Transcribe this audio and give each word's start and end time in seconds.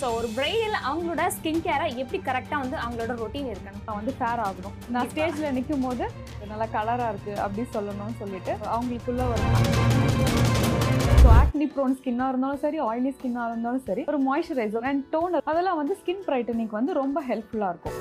So 0.00 0.08
ஒரு 0.18 0.28
bridal 0.36 0.76
அவங்களோட 0.88 1.22
skin 1.36 1.62
கேரை 1.64 1.86
எப்படி 2.02 2.18
கரெக்டாக 2.28 2.60
வந்து 2.62 2.76
அவங்களோட 2.82 3.12
ரொட்டீன் 3.22 3.50
இருக்கணும் 3.52 3.82
நான் 3.86 3.98
வந்து 3.98 4.12
ஃபேர் 4.18 4.42
ஆகணும். 4.46 4.76
நான் 4.94 5.08
ஸ்டேஜில் 5.10 5.54
நிற்கும் 5.56 5.84
போது 5.86 6.04
நல்லா 6.52 6.66
கலராக 6.76 7.10
இருக்குது 7.12 7.40
அப்படி 7.44 7.64
சொல்லணும்னு 7.74 8.16
சொல்லிட்டு 8.22 8.52
அவங்களுக்குள்ள 8.74 9.24
ஒரு 9.32 9.42
ஸோ 11.22 11.28
ஆக்னி 11.40 11.66
ப்ரோன் 11.74 11.96
ஸ்கின்னாக 11.98 12.30
இருந்தாலும் 12.32 12.62
சரி 12.64 12.80
ஆயிலி 12.88 13.12
ஸ்கின்னாக 13.16 13.50
இருந்தாலும் 13.52 13.84
சரி 13.88 14.04
ஒரு 14.12 14.20
மாய்ஸ்சரைசர் 14.28 14.88
அண்ட் 14.90 15.04
டோனர் 15.14 15.48
அதெல்லாம் 15.52 15.80
வந்து 15.82 15.96
ஸ்கின் 16.00 16.24
பிரைட்டனிங் 16.28 16.72
வந்து 16.78 16.94
ரொம்ப 17.02 17.20
ஹெல்ப்ஃபுல்லாக 17.30 17.72
இருக்கும். 17.74 17.98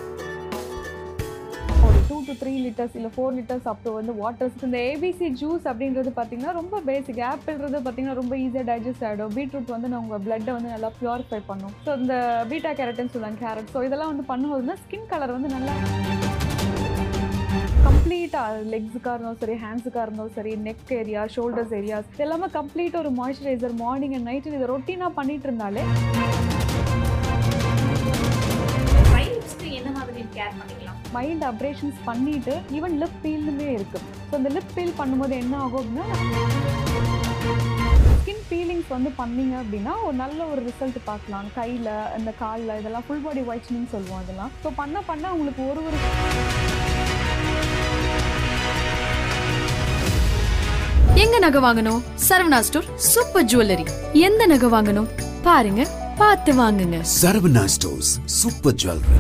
டூ 2.10 2.18
டு 2.28 2.34
த்ரீ 2.40 2.52
லிட்டர்ஸ் 2.66 2.96
இல்லை 2.98 3.10
ஃபோர் 3.16 3.34
லிட்டர்ஸ் 3.38 3.68
அப் 3.72 3.82
டு 3.86 3.92
வந்து 3.98 4.14
வாட்டர்ஸ் 4.22 4.64
இந்த 4.68 4.78
ஏபிசி 4.90 5.28
ஜூஸ் 5.42 5.66
அப்படின்றது 5.72 6.12
பார்த்தீங்கன்னா 6.18 6.54
ரொம்ப 6.60 6.76
பேசிக் 6.90 7.22
ஆப்பிள்ன்றது 7.32 7.80
பார்த்தீங்கன்னா 7.80 8.18
ரொம்ப 8.22 8.34
ஈஸியாக 8.46 8.66
டைஜஸ்ட் 8.70 9.06
ஆகிடும் 9.10 9.36
பீட்ரூட் 9.38 9.74
வந்து 9.76 9.90
நம்ம 9.94 10.20
பிளட்டை 10.26 10.54
வந்து 10.58 10.74
நல்லா 10.76 10.92
பியூரிஃபை 11.00 11.42
பண்ணும். 11.50 11.76
ஸோ 11.86 11.94
இந்த 12.02 12.16
பீட்டா 12.52 12.72
கேரட்னு 12.80 13.14
சொல்லுவாங்க 13.16 13.40
கேரட் 13.46 13.72
ஸோ 13.76 13.82
இதெல்லாம் 13.88 14.12
வந்து 14.14 14.26
பண்ணும்போதுனா 14.32 14.78
ஸ்கின் 14.84 15.10
கலர் 15.14 15.36
வந்து 15.38 15.52
நல்லா 15.56 15.76
கம்ப்ளீட்டாக 17.88 18.64
லெக்ஸுக்காக 18.74 19.14
இருந்தாலும் 19.16 19.42
சரி 19.44 19.56
ஹேண்ட்ஸுக்காக 19.64 20.06
இருந்தாலும் 20.06 20.36
சரி 20.38 20.54
நெக் 20.68 20.94
ஏரியா 21.00 21.24
ஷோல்டர்ஸ் 21.36 21.76
ஏரியாஸ் 21.80 22.10
இது 22.14 22.26
எல்லாமே 22.28 22.50
கம்ப்ளீட் 22.60 23.02
ஒரு 23.02 23.12
மாய்ஸ்சரைசர் 23.20 23.76
மார்னிங் 23.84 24.16
அண்ட் 24.20 24.30
நைட்டு 24.32 24.56
இதை 24.60 24.70
ரொட்டீனாக 24.74 25.18
பண்ணிட்டு 25.20 25.48
இருந்தாலே 25.50 25.84
கேர் 30.40 30.58
பண்ணிக்கலாம். 30.60 31.00
மைண்ட் 31.18 31.46
அப்ரேஷன்ஸ் 31.52 32.00
பண்ணிட்டு 32.10 32.56
ஈவன் 32.78 32.98
லிப் 33.04 33.20
பீல்னுமே 33.26 33.70
இருக்கு. 33.78 34.02
ஸோ 34.30 34.34
இந்த 34.42 34.52
லிப் 34.58 34.74
பீல் 34.78 34.98
பண்ணும்போது 35.02 35.36
என்ன 35.44 35.56
ஆகும் 35.66 35.82
அப்படின்னா 35.82 36.06
ஸ்கின் 38.22 38.44
பீலிங்ஸ் 38.52 38.90
வந்து 38.96 39.10
பண்ணீங்க 39.20 39.54
அப்படின்னா 39.62 39.94
ஒரு 40.08 40.16
நல்ல 40.24 40.40
ஒரு 40.52 40.62
ரிசல்ட் 40.70 41.00
பார்க்கலாம். 41.10 41.48
கையில் 41.60 41.90
இந்த 42.18 42.32
காலில் 42.42 42.78
இதெல்லாம் 42.80 43.06
ஃபுல் 43.08 43.24
பாடி 43.26 43.42
ஒயிட்னிங் 43.52 43.88
சொல்லுவோம் 43.94 44.22
அதெல்லாம். 44.24 44.52
ஸோ 44.64 44.72
பண்ண 44.82 45.02
பண்ண 45.10 45.32
உங்களுக்கு 45.36 45.64
ஒரு 45.72 45.82
ஒரு 45.88 45.98
எங்க 51.24 51.38
நகை 51.46 51.60
வாங்கணும்? 51.66 52.02
Saravana 52.28 52.60
store 52.68 52.88
super 53.12 53.48
jewellery. 53.52 53.86
எந்த 54.28 54.46
நகை 54.54 54.70
வாங்கணும்? 54.76 55.10
பாருங்க 55.48 55.82
பார்த்து 56.22 56.52
வாங்குங்க. 56.62 56.98
Saravana 57.20 57.66
stores 57.76 58.12
super 58.40 58.78
jewellery. 58.84 59.20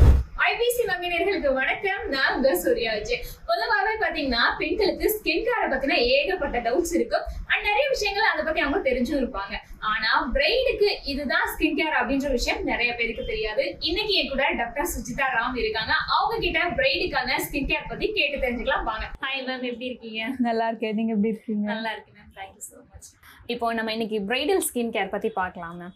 மங்கையர்களுக்கு 1.20 1.52
வணக்கம். 1.62 2.03
நான் 2.14 2.34
உங்க 2.36 2.50
சூர்யா 2.62 2.92
விஜய். 2.98 3.23
பொதுவாகவே 3.48 3.94
பாத்தீங்கன்னா 4.03 4.44
பெண்களுக்கு 4.59 5.08
ஸ்கின் 5.16 5.44
கேரை 5.48 5.66
பத்தின 5.72 5.98
ஏகப்பட்ட 6.17 6.58
டவுட்ஸ் 6.67 6.94
இருக்கும். 6.98 7.25
அண்ட் 7.52 7.66
நிறைய 7.70 7.86
விஷயங்கள் 7.94 8.30
அதை 8.30 8.44
பத்தி 8.48 8.62
அவங்க 8.66 8.80
தெரிஞ்சும் 8.88 9.20
இருப்பாங்க 9.22 9.56
ஆனா 9.92 10.12
பிரைடுக்கு 10.36 10.90
இதுதான் 11.14 11.45
ஸ்கின் 11.53 11.78
கேர் 11.80 11.97
அப்படின்ற 12.02 12.30
விஷயம் 12.38 12.62
நிறைய 12.72 12.94
பேருக்கு 13.00 13.25
தெரியாது. 13.31 13.66
இன்னைக்கு 13.90 14.16
என் 14.22 14.31
கூட 14.34 14.45
டாக்டர் 14.62 14.90
சுஜிதா 14.94 15.28
ராம் 15.36 15.59
இருக்காங்க. 15.64 15.94
அவங்க 16.17 16.38
கிட்ட 16.45 16.62
பிரைடுக்கான 16.80 17.40
ஸ்கின் 17.47 17.70
கேர் 17.72 17.92
பத்தி 17.92 18.09
கேட்டு 18.20 18.40
தெரிஞ்சுக்கலாம். 18.45 18.88
வாங்க. 18.92 19.06
ஹாய் 19.25 19.44
மேம் 19.50 19.67
எப்படி 19.72 19.90
இருக்கீங்க? 19.92 20.22
நல்லா 20.50 20.67
இருக்கேன். 20.72 20.97
நீங்கள் 21.02 21.17
எப்படி 21.17 21.34
இருக்கீங்க? 21.36 21.67
நல்லா 21.73 21.92
இருக்கு 21.97 22.14
மேம் 22.17 22.34
தேங்க்யூ 22.40 22.66
ஸோ 22.70 22.78
மச் 22.94 23.12
இப்போ 23.56 23.73
நம்ம 23.80 23.92
இன்னைக்கு 23.97 24.20
பிரைடல் 24.31 24.66
ஸ்கின் 24.70 24.95
கேர் 24.97 25.14
பத்தி 25.17 25.31
பார்க்கலாம் 25.42 25.78
மேம் 25.84 25.95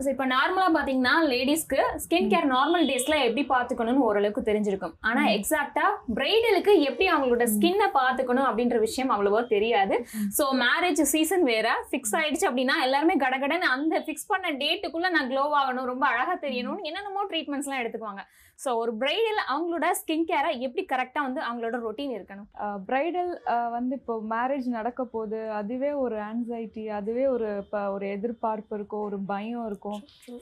ஸோ 0.00 0.08
இப்போ 0.12 0.24
நார்மலாக 0.32 0.70
பார்த்தீங்கன்னா 0.74 1.14
லேடிஸ்க்கு 1.32 1.80
ஸ்கின் 2.04 2.28
கேர் 2.32 2.46
நார்மல் 2.52 2.84
டேஸ்ல 2.90 3.16
எப்படி 3.26 3.42
பார்த்துக்கணும்னு 3.52 4.04
ஓரளவுக்கு 4.06 4.42
தெரிஞ்சிருக்கும். 4.48 4.94
ஆனால் 5.08 5.30
எக்ஸாக்டா 5.36 5.86
பிரைடலுக்கு 6.18 6.72
எப்படி 6.88 7.06
அவங்களோட 7.14 7.46
ஸ்கின்னை 7.54 7.88
பார்த்துக்கணும் 7.98 8.48
அப்படின்ற 8.48 8.78
விஷயம் 8.86 9.12
அவ்வளவோ 9.16 9.40
தெரியாது. 9.54 9.96
ஸோ 10.38 10.46
மேரேஜ் 10.64 11.02
சீசன் 11.14 11.44
வேற. 11.52 11.68
ஃபிக்ஸ் 11.90 12.14
ஆயிடுச்சு 12.20 12.48
அப்படின்னா 12.50 12.76
எல்லாருமே 12.86 13.16
கடகடன்னு 13.24 13.68
அந்த 13.76 14.00
ஃபிக்ஸ் 14.06 14.30
பண்ண 14.32 14.54
டேட்டுக்குள்ள 14.62 15.10
நான் 15.16 15.30
க்ளோ 15.32 15.44
ஆகணும் 15.60 15.90
ரொம்ப 15.92 16.06
அழகா 16.12 16.36
தெரியணும்னு 16.46 16.88
என்னென்னமோ 16.90 17.24
ட்ரீட்மெண்ட்ஸ்லாம் 17.32 17.82
எடுத்துக்குவாங்க. 17.82 18.24
ஸோ 18.58 18.70
ஒரு 18.80 18.92
பிரைடல் 19.02 19.40
அவங்களோட 19.52 19.86
ஸ்கின் 20.00 20.26
கேரை 20.30 20.50
எப்படி 20.66 20.82
கரெக்டாக 20.90 21.26
வந்து 21.26 21.40
அவங்களோட 21.46 21.76
ரொட்டீன் 21.84 22.12
இருக்கணும்? 22.16 22.48
பிரைடல் 22.88 23.32
வந்து 23.76 23.94
இப்போ 24.00 24.14
மேரேஜ் 24.34 24.68
நடக்க 24.78 25.00
போகுது 25.14 25.40
அதுவே 25.60 25.90
ஒரு 26.02 26.16
ஆன்சைட்டி 26.30 26.84
அதுவே 26.98 27.24
ஒரு 27.34 27.48
இப்போ 27.62 27.80
ஒரு 27.94 28.06
எதிர்பார்ப்பு 28.16 28.76
இருக்கும் 28.78 29.06
ஒரு 29.08 29.18
பயம் 29.32 29.64
இருக்கும் 29.68 29.81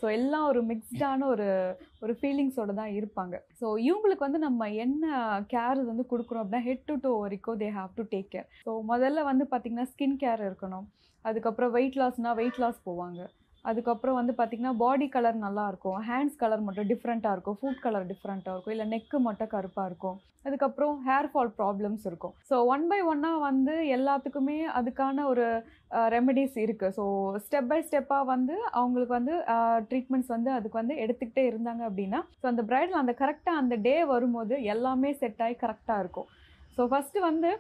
ஸோ 0.01 0.07
எல்லாம் 0.19 0.47
ஒரு 0.51 0.61
மிக்ஸ்டான 0.71 1.27
ஒரு 1.35 1.49
ஒரு 2.05 2.13
ஃபீலிங்ஸோட 2.21 2.75
தான் 2.81 2.93
இருப்பாங்க. 2.99 3.35
ஸோ 3.61 3.67
இவங்களுக்கு 3.89 4.27
வந்து 4.27 4.41
நம்ம 4.47 4.69
என்ன 4.85 5.05
கேர் 5.55 5.81
வந்து 5.91 6.05
கொடுக்குறோம் 6.13 6.43
அப்படின்னா 6.43 6.67
ஹெட் 6.69 6.87
டு 6.91 6.97
டோ 7.05 7.13
வரைக்கும் 7.25 7.61
they 7.63 7.69
have 7.81 7.93
to 7.99 8.07
take 8.15 8.31
care 8.35 8.49
so 8.67 8.73
முதல்ல 8.93 9.25
வந்து 9.31 9.47
பார்த்திங்கன்னா 9.53 9.89
ஸ்கின் 9.93 10.19
கேர் 10.25 10.43
இருக்கணும். 10.49 10.89
அதுக்கப்புறம் 11.25 11.73
வெயிட் 11.79 11.99
லாஸ்னால் 12.03 12.39
வெயிட் 12.41 12.61
லாஸ் 12.65 12.81
போவாங்க. 12.89 13.21
அதுக்கப்புறம் 13.69 14.19
வந்து 14.21 14.33
பார்த்திங்கன்னா 14.39 14.75
பாடி 14.83 15.07
கலர் 15.15 15.39
நல்லா 15.47 15.65
இருக்கும் 15.71 15.99
ஹேண்ட்ஸ் 16.09 16.41
கலர் 16.43 16.65
மட்டும் 16.67 16.89
டிஃப்ரெண்ட்டாக 16.93 17.35
இருக்கும். 17.37 17.59
ஃபுட் 17.61 17.83
கலர் 17.87 18.07
டிஃப்ரெண்ட்டாக 18.13 18.55
இருக்கும். 18.55 18.75
இல்லை 18.77 18.87
நெக்கு 18.93 19.19
மட்டும் 19.27 19.51
கருப்பாக 19.55 19.89
இருக்கும். 19.91 20.19
அதுக்கப்புறம் 20.49 20.95
ஹேர் 21.07 21.29
ஃபால் 21.33 21.51
ப்ராப்ளம்ஸ் 21.59 22.05
இருக்கும். 22.11 22.35
ஸோ 22.51 22.55
ஒன் 22.75 22.85
பை 22.91 22.99
ஒன்னாக 23.13 23.41
வந்து 23.49 23.75
எல்லாத்துக்குமே 23.97 24.57
அதுக்கான 24.79 25.25
ஒரு 25.33 25.47
ரெமெடிஸ் 26.15 26.57
இருக்குது 26.65 26.95
ஸோ 26.99 27.05
ஸ்டெப் 27.47 27.71
பை 27.73 27.81
ஸ்டெப்பாக 27.89 28.31
வந்து 28.35 28.55
அவங்களுக்கு 28.81 29.15
வந்து 29.19 29.35
ட்ரீட்மெண்ட்ஸ் 29.91 30.33
வந்து 30.37 30.51
அதுக்கு 30.59 30.81
வந்து 30.83 30.97
எடுத்துக்கிட்டே 31.05 31.45
இருந்தாங்க 31.51 31.83
அப்படின்னா 31.89 32.21
ஸோ 32.41 32.47
அந்த 32.53 32.65
ப்ரைடல் 32.71 33.03
அந்த 33.03 33.15
கரெக்டாக 33.23 33.63
அந்த 33.63 33.77
டே 33.89 33.97
வரும்போது 34.15 34.57
எல்லாமே 34.75 35.11
செட் 35.23 35.43
ஆகி 35.47 35.57
கரெக்டாக 35.65 36.05
இருக்கும். 36.05 36.31
ஸோ 36.77 36.85
ஃபஸ்ட்டு 36.93 37.27
வந்து 37.29 37.51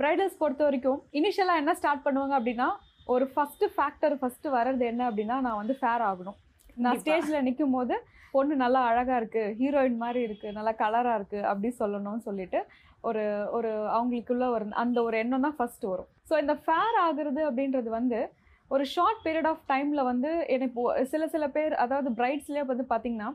ப்ரைடல்ஸ் 0.00 0.40
பொறுத்த 0.42 0.62
வரைக்கும் 0.66 1.00
இனிஷியலாக 1.20 1.62
என்ன 1.62 1.74
ஸ்டார்ட் 1.80 2.04
பண்ணுவாங்க 2.06 2.34
அப்படின்னா 2.38 2.68
ஒரு 3.06 3.24
ஃபஸ்ட்டு 3.34 3.68
ஃபேக்டர் 3.76 4.14
ஃபஸ்ட்டு 4.20 4.54
வர்றது 4.56 4.84
என்ன 4.92 5.02
அப்படின்னா 5.10 5.36
நான் 5.46 5.60
வந்து 5.60 5.74
ஃபேர் 5.80 6.04
ஆகணும். 6.10 6.38
நான். 6.84 6.98
ஸ்டேஜில் 7.00 7.44
நிற்கும் 7.48 7.76
போது 7.76 7.94
பொண்ணு 8.34 8.54
நல்லா 8.64 8.80
அழகாக 8.90 9.18
இருக்குது 9.20 9.54
ஹீரோயின் 9.60 9.98
மாதிரி 10.04 10.20
இருக்குது 10.26 10.56
நல்லா 10.58 10.72
கலராக 10.82 11.18
இருக்குது 11.18 11.48
அப்படி 11.50 11.70
சொல்லணும்னு 11.80 12.26
சொல்லிட்டு 12.28 12.60
ஒரு 13.08 13.22
ஒரு 13.56 13.70
அவங்களுக்குள்ள 13.96 14.44
ஒரு 14.54 14.64
அந்த 14.82 14.98
ஒரு 15.08 15.16
எண்ணம் 15.22 15.46
தான் 15.46 15.58
ஃபஸ்ட்டு 15.58 15.90
வரும். 15.92 16.08
ஸோ 16.28 16.34
இந்த 16.42 16.54
ஃபேர் 16.64 16.96
ஆகுறது 17.06 17.40
அப்படின்றது 17.48 17.90
வந்து 17.98 18.20
ஒரு 18.70 18.84
ஷார்ட் 18.92 19.20
பீரியட் 19.24 19.48
ஆஃப் 19.50 19.64
டைமில் 19.70 20.02
வந்து 20.10 20.30
எனக்கு 20.54 20.82
சில 21.12 21.24
சில 21.32 21.44
பேர் 21.56 21.74
அதாவது 21.84 22.10
பிரைட்ஸ்லேயே 22.18 22.64
வந்து 22.70 22.84
பார்த்தீங்கன்னா 22.92 23.30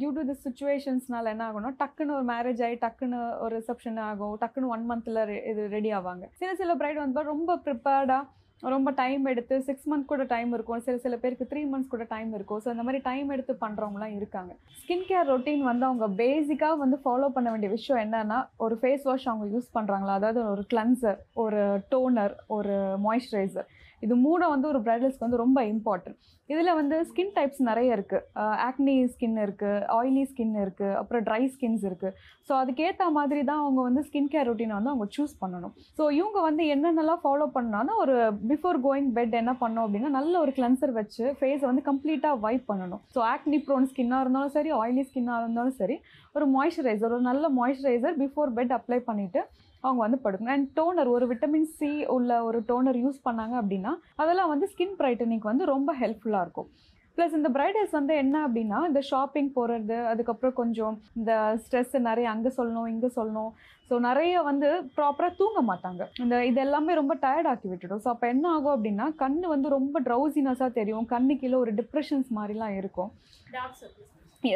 டியூ 0.00 0.10
டு 0.18 0.22
தி 0.28 0.36
சுச்சுவேஷன்ஸ்னால 0.44 1.32
என்ன 1.34 1.46
ஆகும்னா 1.48 1.72
டக்குன்னு 1.80 2.16
ஒரு 2.18 2.26
மேரேஜ் 2.32 2.60
ஆகி 2.66 2.76
டக்குன்னு 2.84 3.20
ஒரு 3.44 3.52
ரிசப்ஷன் 3.60 3.98
ஆகும் 4.08 4.36
டக்குன்னு 4.42 4.72
ஒன் 4.74 4.84
மந்த்தில் 4.90 5.22
இது 5.52 5.62
ரெடி 5.76 5.92
ஆவாங்க. 5.98 6.26
சில 6.42 6.52
சில 6.60 6.74
பிரைட் 6.82 7.04
வந்து 7.04 7.30
ரொம்ப 7.34 7.56
ப்ரிப்பேர்டாக 7.66 8.22
ரொம்ப 8.62 8.90
டைம் 9.00 9.24
எடுத்து 9.32 9.54
சிக்ஸ் 9.66 9.88
மந்த் 9.90 10.08
கூட 10.12 10.22
டைம் 10.32 10.50
இருக்கும். 10.56 10.80
சில 10.86 10.96
சில 11.04 11.16
பேருக்கு 11.22 11.48
த்ரீ 11.50 11.60
மந்த்ஸ் 11.72 11.92
கூட 11.92 12.04
டைம் 12.14 12.30
இருக்கும். 12.36 12.60
ஸோ 12.64 12.68
இந்த 12.74 12.84
மாதிரி 12.86 13.00
டைம் 13.08 13.28
எடுத்து 13.34 13.54
பண்ணுறவங்களாம் 13.64 14.16
இருக்காங்க. 14.18 14.52
ஸ்கின் 14.80 15.06
கேர் 15.10 15.28
ரொட்டீன் 15.32 15.64
வந்து 15.70 15.86
அவங்க 15.88 16.08
பேசிக்காக 16.22 16.78
வந்து 16.84 16.98
ஃபாலோ 17.04 17.28
பண்ண 17.36 17.48
வேண்டிய 17.54 17.70
விஷயம் 17.76 18.02
என்னன்னா 18.04 18.38
ஒரு 18.66 18.76
ஃபேஸ் 18.82 19.06
வாஷ் 19.10 19.28
அவங்க 19.32 19.46
யூஸ் 19.54 19.74
பண்ணுறாங்களா 19.76 20.16
அதாவது 20.20 20.42
ஒரு 20.54 20.64
கிளன்சர் 20.74 21.20
ஒரு 21.44 21.62
டோனர் 21.94 22.34
ஒரு 22.58 22.76
மாய்ஸ்சரைசர் 23.06 23.68
இது 24.06 24.14
மூணும் 24.24 24.52
வந்து 24.54 24.68
ஒரு 24.72 24.80
பிரைடல்ஸ்க்கு 24.86 25.26
வந்து 25.26 25.40
ரொம்ப 25.44 25.60
இம்பார்ட்டன்ட் 25.74 26.18
இதில் 26.50 26.76
வந்து 26.78 26.96
ஸ்கின் 27.08 27.32
டைப்ஸ் 27.36 27.62
நிறைய 27.68 27.96
இருக்குது 27.96 28.44
ஆக்னி 28.66 28.94
ஸ்கின் 29.14 29.38
இருக்குது 29.44 29.82
ஆயிலி 29.96 30.22
ஸ்கின் 30.30 30.54
இருக்குது 30.62 30.94
அப்புறம் 31.00 31.24
ட்ரை 31.28 31.40
ஸ்கின்ஸ் 31.54 31.84
இருக்குது 31.88 32.14
ஸோ 32.48 32.52
அதுக்கேற்ற 32.60 33.06
மாதிரி 33.16 33.40
தான் 33.50 33.62
அவங்க 33.64 33.80
வந்து 33.88 34.02
ஸ்கின் 34.08 34.30
கேர் 34.34 34.48
ரொட்டீனை 34.50 34.74
வந்து 34.78 34.92
அவங்க 34.92 35.06
சூஸ் 35.16 35.34
பண்ணணும். 35.42 35.74
ஸோ 35.98 36.04
இவங்க 36.20 36.38
வந்து 36.48 36.62
என்னென்னலாம் 36.74 37.22
ஃபாலோ 37.24 37.48
பண்ணாலும் 37.58 38.00
ஒரு 38.04 38.16
பிஃபோர் 38.52 38.78
கோயிங் 38.86 39.10
பெட் 39.18 39.36
என்ன 39.42 39.54
பண்ணோம் 39.62 39.84
அப்படின்னா 39.86 40.12
நல்ல 40.18 40.34
ஒரு 40.44 40.54
கிளென்சர் 40.58 40.94
வச்சு 41.00 41.24
ஃபேஸை 41.40 41.64
வந்து 41.70 41.84
கம்ப்ளீட்டாக 41.90 42.40
வைப் 42.46 42.66
பண்ணணும். 42.70 43.02
ஸோ 43.14 43.20
ஆக்னி 43.34 43.60
ப்ரோன் 43.68 43.88
ஸ்கின்னாக 43.92 44.24
இருந்தாலும் 44.26 44.54
சரி 44.58 44.72
ஆயிலி 44.80 45.04
ஸ்கின்னாக 45.10 45.42
இருந்தாலும் 45.44 45.78
சரி 45.82 45.98
ஒரு 46.36 46.46
மாய்ஸ்சரைசர் 46.56 47.14
ஒரு 47.16 47.24
நல்ல 47.30 47.46
மாய்ஸ்சரைசர் 47.60 48.16
பிஃபோர் 48.24 48.54
பெட் 48.58 48.74
அப்ளை 48.78 49.00
பண்ணிவிட்டு 49.08 49.42
அவங்க 49.84 50.00
வந்து 50.06 50.18
படுக்கணும். 50.24 50.54
அண்ட் 50.56 50.68
டோனர் 50.78 51.14
ஒரு 51.16 51.26
விட்டமின் 51.32 51.70
சி 51.78 51.90
உள்ள 52.16 52.42
ஒரு 52.48 52.60
டோனர் 52.70 53.00
யூஸ் 53.04 53.24
பண்ணாங்க 53.28 53.56
அப்படின்னா 53.62 53.94
அதெல்லாம் 54.22 54.52
வந்து 54.54 54.68
ஸ்கின் 54.74 54.98
பிரைட்டனிங்க்கு 55.00 55.52
வந்து 55.52 55.72
ரொம்ப 55.74 55.92
ஹெல்ப்ஃபுல்லாக 56.02 56.46
இருக்கும். 56.46 56.70
ப்ளஸ் 57.16 57.36
இந்த 57.38 57.50
பிரைடல்ஸ் 57.54 57.94
வந்து 57.98 58.14
என்ன 58.22 58.36
அப்படின்னா 58.46 58.80
இந்த 58.88 59.00
ஷாப்பிங் 59.08 59.48
போகிறது 59.56 59.96
அதுக்கப்புறம் 60.10 60.54
கொஞ்சம் 60.58 60.96
இந்த 61.18 61.32
ஸ்ட்ரெஸ் 61.62 61.94
நிறைய 62.08 62.26
அங்கே 62.32 62.50
சொல்லணும் 62.58 62.90
இங்கே 62.92 63.10
சொல்லணும். 63.16 63.50
ஸோ 63.88 63.96
நிறைய 64.06 64.34
வந்து 64.50 64.68
ப்ராப்பராக 64.96 65.32
தூங்க 65.40 65.60
மாட்டாங்க. 65.70 66.02
இந்த 66.22 66.36
இது 66.50 66.60
எல்லாமே 66.66 66.94
ரொம்ப 67.00 67.14
டயர்ட் 67.24 67.48
ஆக்கி 67.52 67.68
விட்டுடும். 67.72 68.02
ஸோ 68.04 68.10
அப்போ 68.14 68.26
என்ன 68.34 68.46
ஆகும் 68.56 68.74
அப்படின்னா 68.76 69.08
கண் 69.22 69.40
வந்து 69.54 69.68
ரொம்ப 69.78 70.02
ட்ரௌசினஸாக 70.08 70.70
தெரியும். 70.78 71.08
கண்ணு 71.14 71.36
கீழே 71.42 71.58
ஒரு 71.64 71.74
டிப்ரெஷன்ஸ் 71.80 72.30
மாதிரிலாம் 72.38 72.76
இருக்கும். 72.80 73.10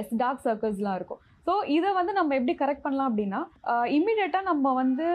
எஸ் 0.00 0.14
டார்க் 0.22 0.44
சர்க்கிள்ஸ்லாம் 0.46 0.98
இருக்கும். 1.00 1.22
ஸோ 1.46 1.52
இதை 1.76 1.88
வந்து 1.98 2.12
நம்ம 2.18 2.34
எப்படி 2.38 2.54
கரெக்ட் 2.60 2.84
பண்ணலாம் 2.84 3.08
அப்படின்னா 3.10 3.40
இம்மிடியட்டாக 3.96 4.48
நம்ம 4.50 4.72
வந்து 4.80 5.06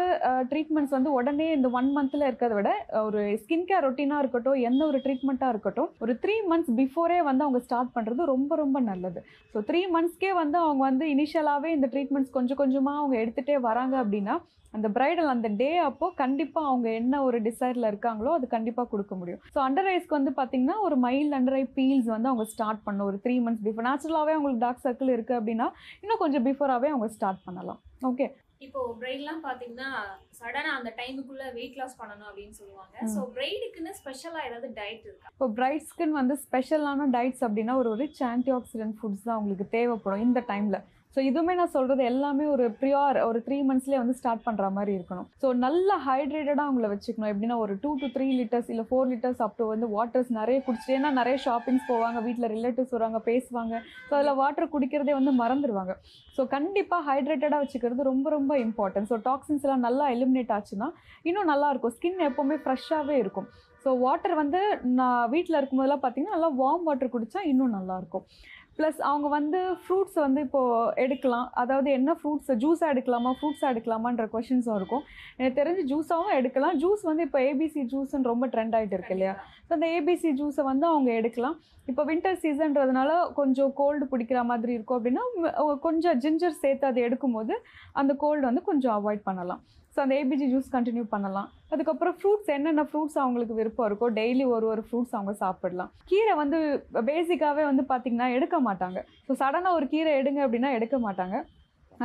ட்ரீட்மெண்ட்ஸ் 0.52 0.96
வந்து 0.96 1.12
உடனே 1.18 1.48
இந்த 1.58 1.70
ஒன் 1.80 1.90
மந்த்தில் 1.98 2.28
இருக்கிறத 2.28 2.56
விட 2.58 2.72
ஒரு 3.06 3.22
ஸ்கின் 3.44 3.68
கேர் 3.70 3.86
ரொட்டீனாக 3.88 4.24
இருக்கட்டும் 4.24 4.60
எந்த 4.70 4.82
ஒரு 4.90 5.00
ட்ரீட்மெண்ட்டாக 5.06 5.54
இருக்கட்டும் 5.56 5.90
ஒரு 6.06 6.16
த்ரீ 6.26 6.36
மந்த்ஸ் 6.52 6.74
பிஃபோரே 6.82 7.22
வந்து 7.30 7.46
அவங்க 7.48 7.62
ஸ்டார்ட் 7.68 7.96
பண்ணுறது 7.96 8.32
ரொம்ப 8.34 8.56
ரொம்ப 8.64 8.80
நல்லது. 8.90 9.22
ஸோ 9.54 9.64
த்ரீ 9.72 9.84
மந்த்ஸ்க்கே 9.96 10.34
வந்து 10.42 10.60
அவங்க 10.66 10.84
வந்து 10.90 11.08
இனிஷியலாகவே 11.16 11.72
இந்த 11.78 11.90
ட்ரீட்மெண்ட்ஸ் 11.96 12.36
கொஞ்சம் 12.38 12.62
கொஞ்சமாக 12.64 13.02
அவங்க 13.02 13.18
எடுத்துகிட்டே 13.24 13.58
வராங்க 13.70 13.96
அப்படின்னா 14.04 14.38
அந்த 14.74 14.88
பிரைடல் 14.96 15.32
அந்த 15.34 15.50
டே 15.60 15.68
அப்போ 15.90 16.08
கண்டிப்பாக 16.22 16.70
அவங்க 16.70 16.88
என்ன 17.02 17.22
ஒரு 17.28 17.38
டிசைரில் 17.46 17.88
இருக்காங்களோ 17.90 18.32
அது 18.38 18.46
கண்டிப்பாக 18.54 18.88
கொடுக்க 18.92 19.14
முடியும். 19.20 19.40
ஸோ 19.54 19.60
அண்டர் 19.66 19.88
ஐஸ்க்கு 19.92 20.18
வந்து 20.18 20.32
பார்த்தீங்கன்னா 20.40 20.76
ஒரு 20.88 20.96
மைல்ட் 21.06 21.36
அண்டர் 21.38 21.58
ஐ 21.60 21.62
பீல்ஸ் 21.78 22.10
வந்து 22.14 22.30
அவங்க 22.32 22.46
ஸ்டார்ட் 22.54 22.82
பண்ணணும். 22.86 23.08
ஒரு 23.12 23.18
த்ரீ 23.24 23.36
மந்த்ஸ் 23.46 23.64
பிஃபோர் 23.68 23.88
நேச்சுரலாகவே 23.88 24.34
அவங்களுக்கு 24.36 24.64
டார்க் 24.66 24.84
சர்க்கிள் 24.86 25.14
இருக்குது 25.16 25.38
அப்படின்னா 25.40 25.68
இன்னும் 26.04 26.17
கொஞ்சம் 26.18 26.46
பிஃபோராகவே 26.46 26.90
அவங்க 26.94 27.08
ஸ்டார்ட் 27.16 27.46
பண்ணலாம். 27.46 27.80
ஓகே 28.10 28.28
இப்போ 28.66 28.82
பிரைட்லாம் 29.00 29.42
பார்த்தீங்கன்னா 29.44 29.90
சடனா 30.40 30.72
அந்த 30.80 30.90
டைமுக்குள்ள 31.00 31.46
வெயிட் 31.60 31.80
லாஸ் 31.82 31.98
பண்ணணும் 32.02 32.28
அப்படின்னு 32.30 32.58
சொல்லுவாங்க. 32.62 33.08
சோ 33.16 33.22
பிரைடுக்குன்னு 33.38 33.94
ஸ்பெஷலா 34.02 34.42
ஏதாவது 34.50 34.70
டயட் 34.82 35.08
இருக்கா? 35.08 35.32
இப்போ 35.34 35.48
பிரைட் 35.60 35.88
ஸ்கின் 35.94 36.20
வந்து 36.22 36.38
ஸ்பெஷலான 36.46 37.10
டயட்ஸ் 37.16 37.46
அப்படின்னா 37.48 37.76
ஒரு 37.84 37.94
ரிச் 38.04 38.24
ஆன்டி 38.34 38.54
ஆக்சிடென்ட் 38.60 38.98
ஃபுட்ஸ் 39.00 39.28
தான் 39.30 39.40
உங்களுக்கு 39.42 39.68
தேவைப்படும் 39.80 40.28
இந்த 40.28 40.44
டைமில் 40.52 40.80
ஸோ 41.16 41.22
இதுவுமே 41.28 41.54
நான் 41.58 41.72
சொல்கிறது 41.76 42.02
எல்லாமே 42.10 42.46
ஒரு 42.56 42.66
ப்ரியார் 42.80 43.18
ஒரு 43.28 43.40
த்ரீ 43.46 43.56
மந்த்ஸ்லேயே 43.68 44.00
வந்து 44.02 44.16
ஸ்டார்ட் 44.18 44.44
பண்ணுற 44.48 44.66
மாதிரி 44.76 44.92
இருக்கணும். 44.98 45.28
ஸோ 45.44 45.48
நல்ல 45.64 45.90
ஹைட்ரேட்டடாக 46.08 46.66
அவங்கள 46.68 46.88
வச்சுக்கணும். 46.92 47.30
எப்படின்னா 47.32 47.58
ஒரு 47.64 47.74
டூ 47.84 47.92
to 48.02 48.08
த்ரீ 48.16 48.28
லிட்டர்ஸ் 48.40 48.70
இல்லை 48.74 48.84
ஃபோர் 48.90 49.08
லிட்டர்ஸ் 49.12 49.42
அப் 49.46 49.56
டு 49.60 49.66
வந்து 49.72 49.88
வாட்டர்ஸ் 49.96 50.30
நிறைய 50.40 50.58
குடிச்சிட்டு 50.66 50.96
ஏன்னா 50.98 51.12
நிறைய 51.20 51.38
ஷாப்பிங்ஸ் 51.46 51.88
போவாங்க 51.92 52.20
வீட்டில் 52.28 52.48
ரிலேட்டிவ்ஸ் 52.56 52.94
வருவாங்க 52.96 53.22
பேசுவாங்க. 53.30 53.74
ஸோ 54.10 54.14
அதில் 54.18 54.38
வாட்டர் 54.42 54.72
குடிக்கிறதே 54.76 55.16
வந்து 55.20 55.34
மறந்துடுவாங்க 55.42 55.96
ஸோ 56.36 56.44
கண்டிப்பாக 56.56 57.02
ஹைட்ரேட்டடாக 57.10 57.62
வச்சுக்கிறது 57.64 58.06
ரொம்ப 58.12 58.30
ரொம்ப 58.38 58.54
இம்பார்ட்டன்ட் 58.68 59.10
ஸோ 59.14 59.18
டாக்ஸின்ஸ் 59.30 59.66
எல்லாம் 59.68 59.86
நல்லா 59.88 60.06
எலிமினேட் 60.16 60.27
ஆச்சுன்னா 60.58 60.90
இன்னும் 61.30 61.50
நல்லாயிருக்கும். 61.54 61.96
ஸ்கின் 61.98 62.28
எப்போவுமே 62.30 62.58
ஃப்ரெஷ்ஷாகவே 62.66 63.18
இருக்கும். 63.24 63.50
ஸோ 63.84 63.90
வாட்டர் 64.06 64.36
வந்து 64.44 64.62
நான் 65.00 65.30
வீட்டில் 65.34 65.58
இருக்கும்போதெல்லாம் 65.60 66.04
பார்த்தீங்கன்னா 66.04 66.38
நல்லா 66.38 66.52
வார்ம் 66.62 66.88
வாட்டர் 66.88 67.14
குடித்தா 67.16 67.42
இன்னும் 67.52 67.76
நல்லாயிருக்கும். 67.80 68.26
ப்ளஸ் 68.78 69.00
அவங்க 69.10 69.28
வந்து 69.36 69.60
ஃப்ரூட்ஸ் 69.84 70.18
வந்து 70.24 70.40
இப்போது 70.46 70.90
எடுக்கலாம். 71.04 71.46
அதாவது 71.62 71.90
என்ன 71.98 72.12
ஃப்ரூட்ஸ் 72.20 72.52
ஜூஸாக 72.64 72.94
எடுக்கலாமா 72.94 73.32
ஃப்ரூட்ஸாக 73.38 73.72
எடுக்கலாமான்ற 73.74 74.26
கொஷின்ஸும் 74.34 74.78
இருக்கும். 74.80 75.04
எனக்கு 75.38 75.58
தெரிஞ்சு 75.60 75.84
ஜூஸாகவும் 75.92 76.36
எடுக்கலாம். 76.40 76.76
ஜூஸ் 76.84 77.04
வந்து 77.10 77.24
இப்போ 77.28 77.40
ஏபிசி 77.48 77.84
ஜூஸ்ன்னு 77.94 78.30
ரொம்ப 78.32 78.48
ட்ரெண்ட் 78.56 78.76
ஆகிட்டு 78.80 78.96
இருக்கு 78.98 79.16
இல்லையா? 79.18 79.34
ஸோ 79.68 79.72
அந்த 79.78 79.88
ஏபிசி 79.96 80.32
ஜூஸை 80.42 80.66
வந்து 80.72 80.88
அவங்க 80.92 81.10
எடுக்கலாம். 81.22 81.58
இப்போ 81.92 82.04
வின்டர் 82.10 82.40
சீசன்றதுனால 82.44 83.10
கொஞ்சம் 83.40 83.74
கோல்டு 83.80 84.06
பிடிக்கிற 84.14 84.40
மாதிரி 84.52 84.72
இருக்கும் 84.78 84.98
அப்படின்னா 85.00 85.24
கொஞ்சம் 85.88 86.20
ஜிஞ்சர் 86.26 86.62
சேர்த்து 86.64 86.88
அதை 86.92 87.02
எடுக்கும்போது 87.08 87.56
அந்த 88.02 88.14
கோல்டு 88.26 88.46
வந்து 88.50 88.64
கொஞ்சம் 88.70 88.96
அவாய்ட் 89.00 89.28
பண்ணலாம். 89.30 89.64
ஸோ 89.98 90.02
அந்த 90.04 90.16
ஏபிஜி 90.22 90.48
ஜூஸ் 90.52 90.68
கண்டினியூ 90.74 91.04
பண்ணலாம். 91.12 91.48
அதுக்கப்புறம் 91.74 92.16
ஃப்ரூட்ஸ் 92.18 92.50
என்னென்ன 92.56 92.82
ஃப்ரூட்ஸ் 92.90 93.16
அவங்களுக்கு 93.22 93.54
விருப்பம் 93.60 93.88
இருக்கோ 93.90 94.08
டெய்லி 94.18 94.44
ஒரு 94.56 94.66
ஒரு 94.72 94.82
ஃப்ரூட்ஸ் 94.88 95.16
அவங்க 95.18 95.34
சாப்பிடலாம். 95.44 95.90
கீரை 96.10 96.34
வந்து 96.42 96.58
பேசிக்காகவே 97.08 97.64
வந்து 97.70 97.84
பார்த்திங்கன்னா 97.92 98.28
எடுக்க 98.36 98.58
மாட்டாங்க. 98.68 99.00
ஸோ 99.28 99.34
சடனாக 99.40 99.78
ஒரு 99.78 99.88
கீரை 99.94 100.12
எடுங்க 100.20 100.42
அப்படின்னா 100.46 100.72
எடுக்க 100.78 100.98
மாட்டாங்க. 101.06 101.38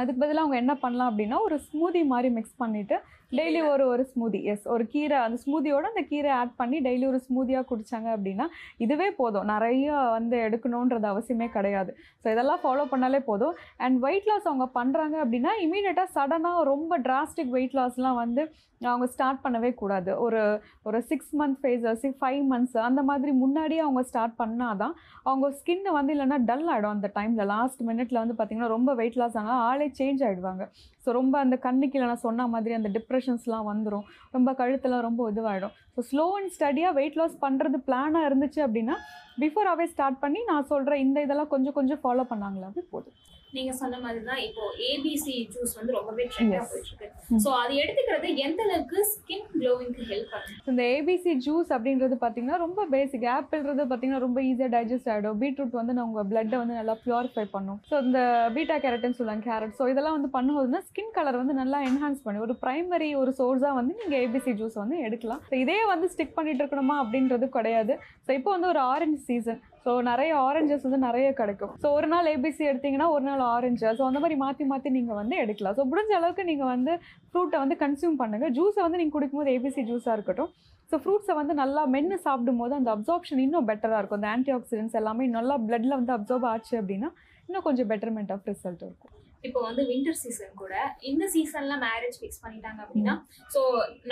அதுக்கு 0.00 0.20
பதிலாக 0.22 0.44
அவங்க 0.44 0.56
என்ன 0.62 0.74
பண்ணலாம் 0.84 1.10
அப்படின்னா 1.10 1.38
ஒரு 1.46 1.58
ஸ்மூதி 1.66 2.02
மாதிரி 2.12 2.30
மிக்ஸ் 2.38 2.60
பண்ணிவிட்டு 2.62 2.98
டெய்லி 3.37 3.61
ஒரு 3.73 3.84
ஒரு 3.93 4.02
ஸ்மூதி 4.11 4.40
எஸ் 4.52 4.67
ஒரு 4.75 4.84
கீரை 4.93 5.19
அந்த 5.26 5.37
ஸ்மூதியோட 5.44 5.84
அந்த 5.90 6.02
கீரை 6.11 6.31
ஆட் 6.38 6.52
பண்ணி 6.58 6.79
டெய்லி 6.87 7.05
ஒரு 7.11 7.20
ஸ்மூதியாக 7.26 7.64
குடித்தாங்க 7.70 8.08
அப்படின்னா 8.17 8.46
இதுவே 8.84 9.08
போதும். 9.20 9.46
நிறைய 9.52 9.87
வந்து 10.17 10.37
எடுக்கணுன்றது 10.46 11.08
அவசியமே 11.12 11.49
கிடையாது. 11.56 11.93
ஸோ 12.23 12.26
இதெல்லாம் 12.34 12.62
ஃபாலோ 12.64 12.84
பண்ணாலே 12.93 13.20
போதும். 13.31 13.55
அண்ட் 13.84 13.96
வெயிட் 14.06 14.29
லாஸ் 14.31 14.50
அவங்க 14.50 14.67
பண்ணுறாங்க 14.79 15.17
அப்படின்னா 15.25 15.55
இமீடியட்டாக 15.67 16.14
சடனாக 16.17 16.69
ரொம்ப 16.73 16.99
டிராஸ்டிக் 17.08 17.55
வெயிட் 17.56 17.79
லாஸ்லாம் 17.81 18.20
வந்து 18.25 18.44
அவங்க 18.81 19.06
ஸ்டார்ட் 19.14 19.43
பண்ணவே 19.43 19.69
கூடாது. 19.81 20.11
ஒரு 20.25 20.40
ஒரு 20.88 20.99
six 21.11 21.32
month 21.40 21.58
phase 21.61 21.85
six 22.00 22.20
five 22.23 22.43
months 22.52 22.78
அந்த 22.87 23.00
மாதிரி 23.11 23.32
முன்னாடியே 23.43 23.82
அவங்க 23.87 24.02
ஸ்டார்ட் 24.08 24.35
பண்ணால் 24.40 24.78
தான் 24.81 24.94
அவங்க 25.28 25.49
ஸ்கின் 25.58 25.90
வந்து 25.99 26.12
இல்லைன்னா 26.14 26.38
டல் 26.49 26.67
ஆகிடும் 26.73 26.94
அந்த 26.96 27.08
டைமில் 27.19 27.50
லாஸ்ட் 27.55 27.82
மினிட்ல 27.90 28.19
வந்து 28.23 28.37
பார்த்திங்கன்னா 28.38 28.73
ரொம்ப 28.76 28.93
வெயிட் 29.00 29.19
லாஸ் 29.20 29.38
ஆனால் 29.43 29.62
ஆளே 29.69 29.87
சேஞ்ச் 30.00 30.23
ஆகிடுவாங்க 30.28 30.64
ஸோ 31.04 31.12
ரொம்ப 31.12 31.34
அந்த 31.38 31.56
கண்ணுக்கு 31.66 31.96
இல்லை 31.99 32.08
நான் 32.08 32.25
சொன்ன 32.26 32.46
மாதிரி 32.46 32.75
அந்த 32.75 32.90
டிப்ரெஷன்ஸ்லாம் 32.99 33.69
வந்துடும் 33.70 34.06
ரொம்ப 34.31 34.52
கழுத்தெல்லாம் 34.60 35.06
ரொம்ப 35.08 35.31
இதுவாகிடும் 35.32 35.75
ஸோ 35.96 36.02
ஸ்லோ 36.10 36.26
அண்ட் 36.38 36.52
ஸ்டடியாக 36.56 36.96
வெயிட் 36.99 37.19
லாஸ் 37.20 37.37
பண்ணுறது 37.46 37.78
பிளானாக 37.88 38.28
இருந்துச்சு 38.31 38.60
அப்படின்னா 38.66 38.96
பிஃபோராகவே 39.43 39.87
ஸ்டார்ட் 39.94 40.22
பண்ணி 40.25 40.43
நான் 40.50 40.69
சொல்கிற 40.72 40.99
இந்த 41.06 41.20
இதெல்லாம் 41.26 41.52
கொஞ்சம் 41.54 41.76
கொஞ்சம் 41.78 42.02
ஃபாலோ 42.02 42.25
பண்ணாங்களாவே 42.32 42.84
போதும். 42.90 43.16
நீங்க 43.56 43.72
சொன்ன 43.81 43.99
மாதிரி 44.02 44.20
தான் 44.28 44.40
இப்போ 44.44 44.62
ஏபிசி 44.90 45.34
ஜூஸ் 45.54 45.72
வந்து 45.78 45.93
ரொம்பவே 45.96 46.25
ட்ரெண்டா 46.32 46.58
Yes. 46.58 46.69
போயிட்டு 46.70 46.90
இருக்கு. 46.93 47.08
சோ 47.44 47.50
அது 47.62 47.72
எடுத்துக்கிறது 47.82 48.28
எந்த 48.44 48.60
அளவுக்கு 48.66 48.99
ஸ்கின் 49.10 49.46
க்ளோவிங்க்கு 49.52 50.02
ஹெல்ப் 50.10 50.31
பண்ணும் 50.34 50.69
இந்த 50.70 50.82
ஏபிசி 50.94 51.32
ஜூஸ் 51.46 51.70
அப்படின்றது 51.76 52.16
பார்த்தீங்கன்னா 52.22 52.58
ரொம்ப 52.64 52.87
பேசிக் 52.94 53.26
ஆப்பிள்ன்றது 53.34 53.84
பார்த்தீங்கன்னா 53.90 54.22
ரொம்ப 54.26 54.38
ஈஸியாக 54.49 54.70
டைஜஸ்ட் 54.76 55.10
ஆகிடும் 55.14 55.40
பீட்ரூட் 55.43 55.78
வந்து 55.81 55.96
நான் 55.96 56.08
உங்கள் 56.08 56.28
பிளட்டை 56.31 56.58
வந்து 56.62 56.78
நல்லா 56.81 56.96
ப்யூரிஃபை 57.04 57.44
பண்ணும். 57.56 57.81
ஸோ 57.90 57.99
இந்த 58.06 58.20
பீட்டா 58.56 58.78
கேரட்னு 58.84 59.19
சொல்லுவாங்க 59.20 59.46
கேரட் 59.50 59.76
ஸோ 59.81 59.90
இதெல்லாம் 59.93 60.16
வந்து 60.19 60.31
பண்ணும்போதுனா 60.37 60.82
ஸ்கின் 60.88 61.14
கலர் 61.19 61.40
வந்து 61.43 61.56
நல்லா 61.60 61.81
என்ஹான்ஸ் 61.90 62.25
பண்ணி 62.26 62.44
ஒரு 62.46 62.56
ப்ரைமரி 62.64 63.10
ஒரு 63.22 63.32
சோர்ஸாக 63.40 63.78
வந்து 63.81 63.94
நீங்கள் 64.00 64.20
ஏபிசி 64.25 64.54
ஜூஸ் 64.62 64.81
வந்து 64.82 64.99
எடுக்கலாம். 65.08 65.43
ஸோ 65.50 65.56
இதே 65.64 65.78
வந்து 65.93 66.08
ஸ்டிக் 66.14 66.37
பண்ணிட்டு 66.38 66.62
இருக்கணுமா 66.64 66.96
அப்படின்றது 67.02 67.49
கிடையாது. 67.58 67.94
ஸோ 68.26 68.32
இப்போ 68.40 68.50
வந்து 68.56 68.70
ஒரு 68.72 68.82
ஆரஞ்சு 68.93 69.20
சீசன் 69.28 69.60
ஸோ 69.84 69.93
நிறைய 70.11 70.32
ஆரஞ்சஸ் 70.49 70.84
வந்து 70.87 71.00
நிறைய 71.06 71.29
கிடைக்கும். 71.40 71.73
ஸோ 71.82 71.87
ஒரு 71.99 72.08
நாள் 72.12 72.31
ஏபிசி 72.32 72.62
எடுத்தீங்கன்னா 72.70 73.08
ஒரு 73.14 73.25
நாள் 73.29 73.43
ஆரஞ்சு 73.55 73.87
ஸோ 73.99 74.05
அந்த 74.08 74.19
மாதிரி 74.25 74.37
மாற்றி 74.43 74.64
மாற்றி 74.73 74.90
நீங்கள் 74.99 75.19
வந்து 75.20 75.37
எடுக்கலாம். 75.44 75.76
ஸோ 75.79 75.84
முடிஞ்ச 75.93 76.12
அளவுக்கு 76.19 76.44
நீங்கள் 76.50 76.70
வந்து 76.75 76.93
ஃப்ரூட்டை 77.31 77.58
வந்து 77.64 77.76
கன்சியூம் 77.84 78.19
பண்ணுங்கள் 78.23 78.52
ஜூஸை 78.58 78.82
வந்து 78.87 79.00
நீங்கள் 79.00 79.17
குடிக்கும்போது 79.17 79.55
ஏபிசி 79.56 79.82
ஜூஸாக 79.90 80.17
இருக்கட்டும். 80.19 80.52
ஸோ 80.90 80.99
ஃப்ரூட்ஸை 81.02 81.34
வந்து 81.40 81.55
நல்லா 81.62 81.82
மென்று 81.94 82.19
சாப்பிடும்போது 82.26 82.75
அந்த 82.79 82.90
அப்சார்ப்ஷன் 82.96 83.43
இன்னும் 83.46 83.69
பெட்டராக 83.70 84.00
இருக்கும். 84.00 84.20
அந்த 84.20 84.31
ஆன்டி 84.34 84.52
ஆக்சிடென்ட்ஸ் 84.58 84.99
எல்லாமே 85.02 85.26
நல்லா 85.38 85.56
பிளட்ல 85.67 85.93
வந்து 86.00 86.14
அப்சார்ப் 86.19 86.46
ஆச்சு 86.52 86.75
அப்படின்னா 86.82 87.11
இன்னும் 87.49 87.67
கொஞ்சம் 87.69 87.90
பெட்டர்மெண்ட் 87.93 88.32
ஆஃப் 88.37 88.49
ரிசல்ட் 88.52 88.85
இருக்கும். 88.88 89.12
இப்போ 89.49 89.61
வந்து 89.69 89.82
வின்டர் 89.90 90.19
சீசன் 90.23 90.52
கூட 90.62 90.75
இந்த 91.11 91.25
சீசன்ல 91.35 91.76
மேரேஜ் 91.87 92.19
ஃபிக்ஸ் 92.20 92.43
பண்ணிட்டாங்க 92.44 92.81
அப்படின்னா 92.85 93.14
சோ 93.55 93.61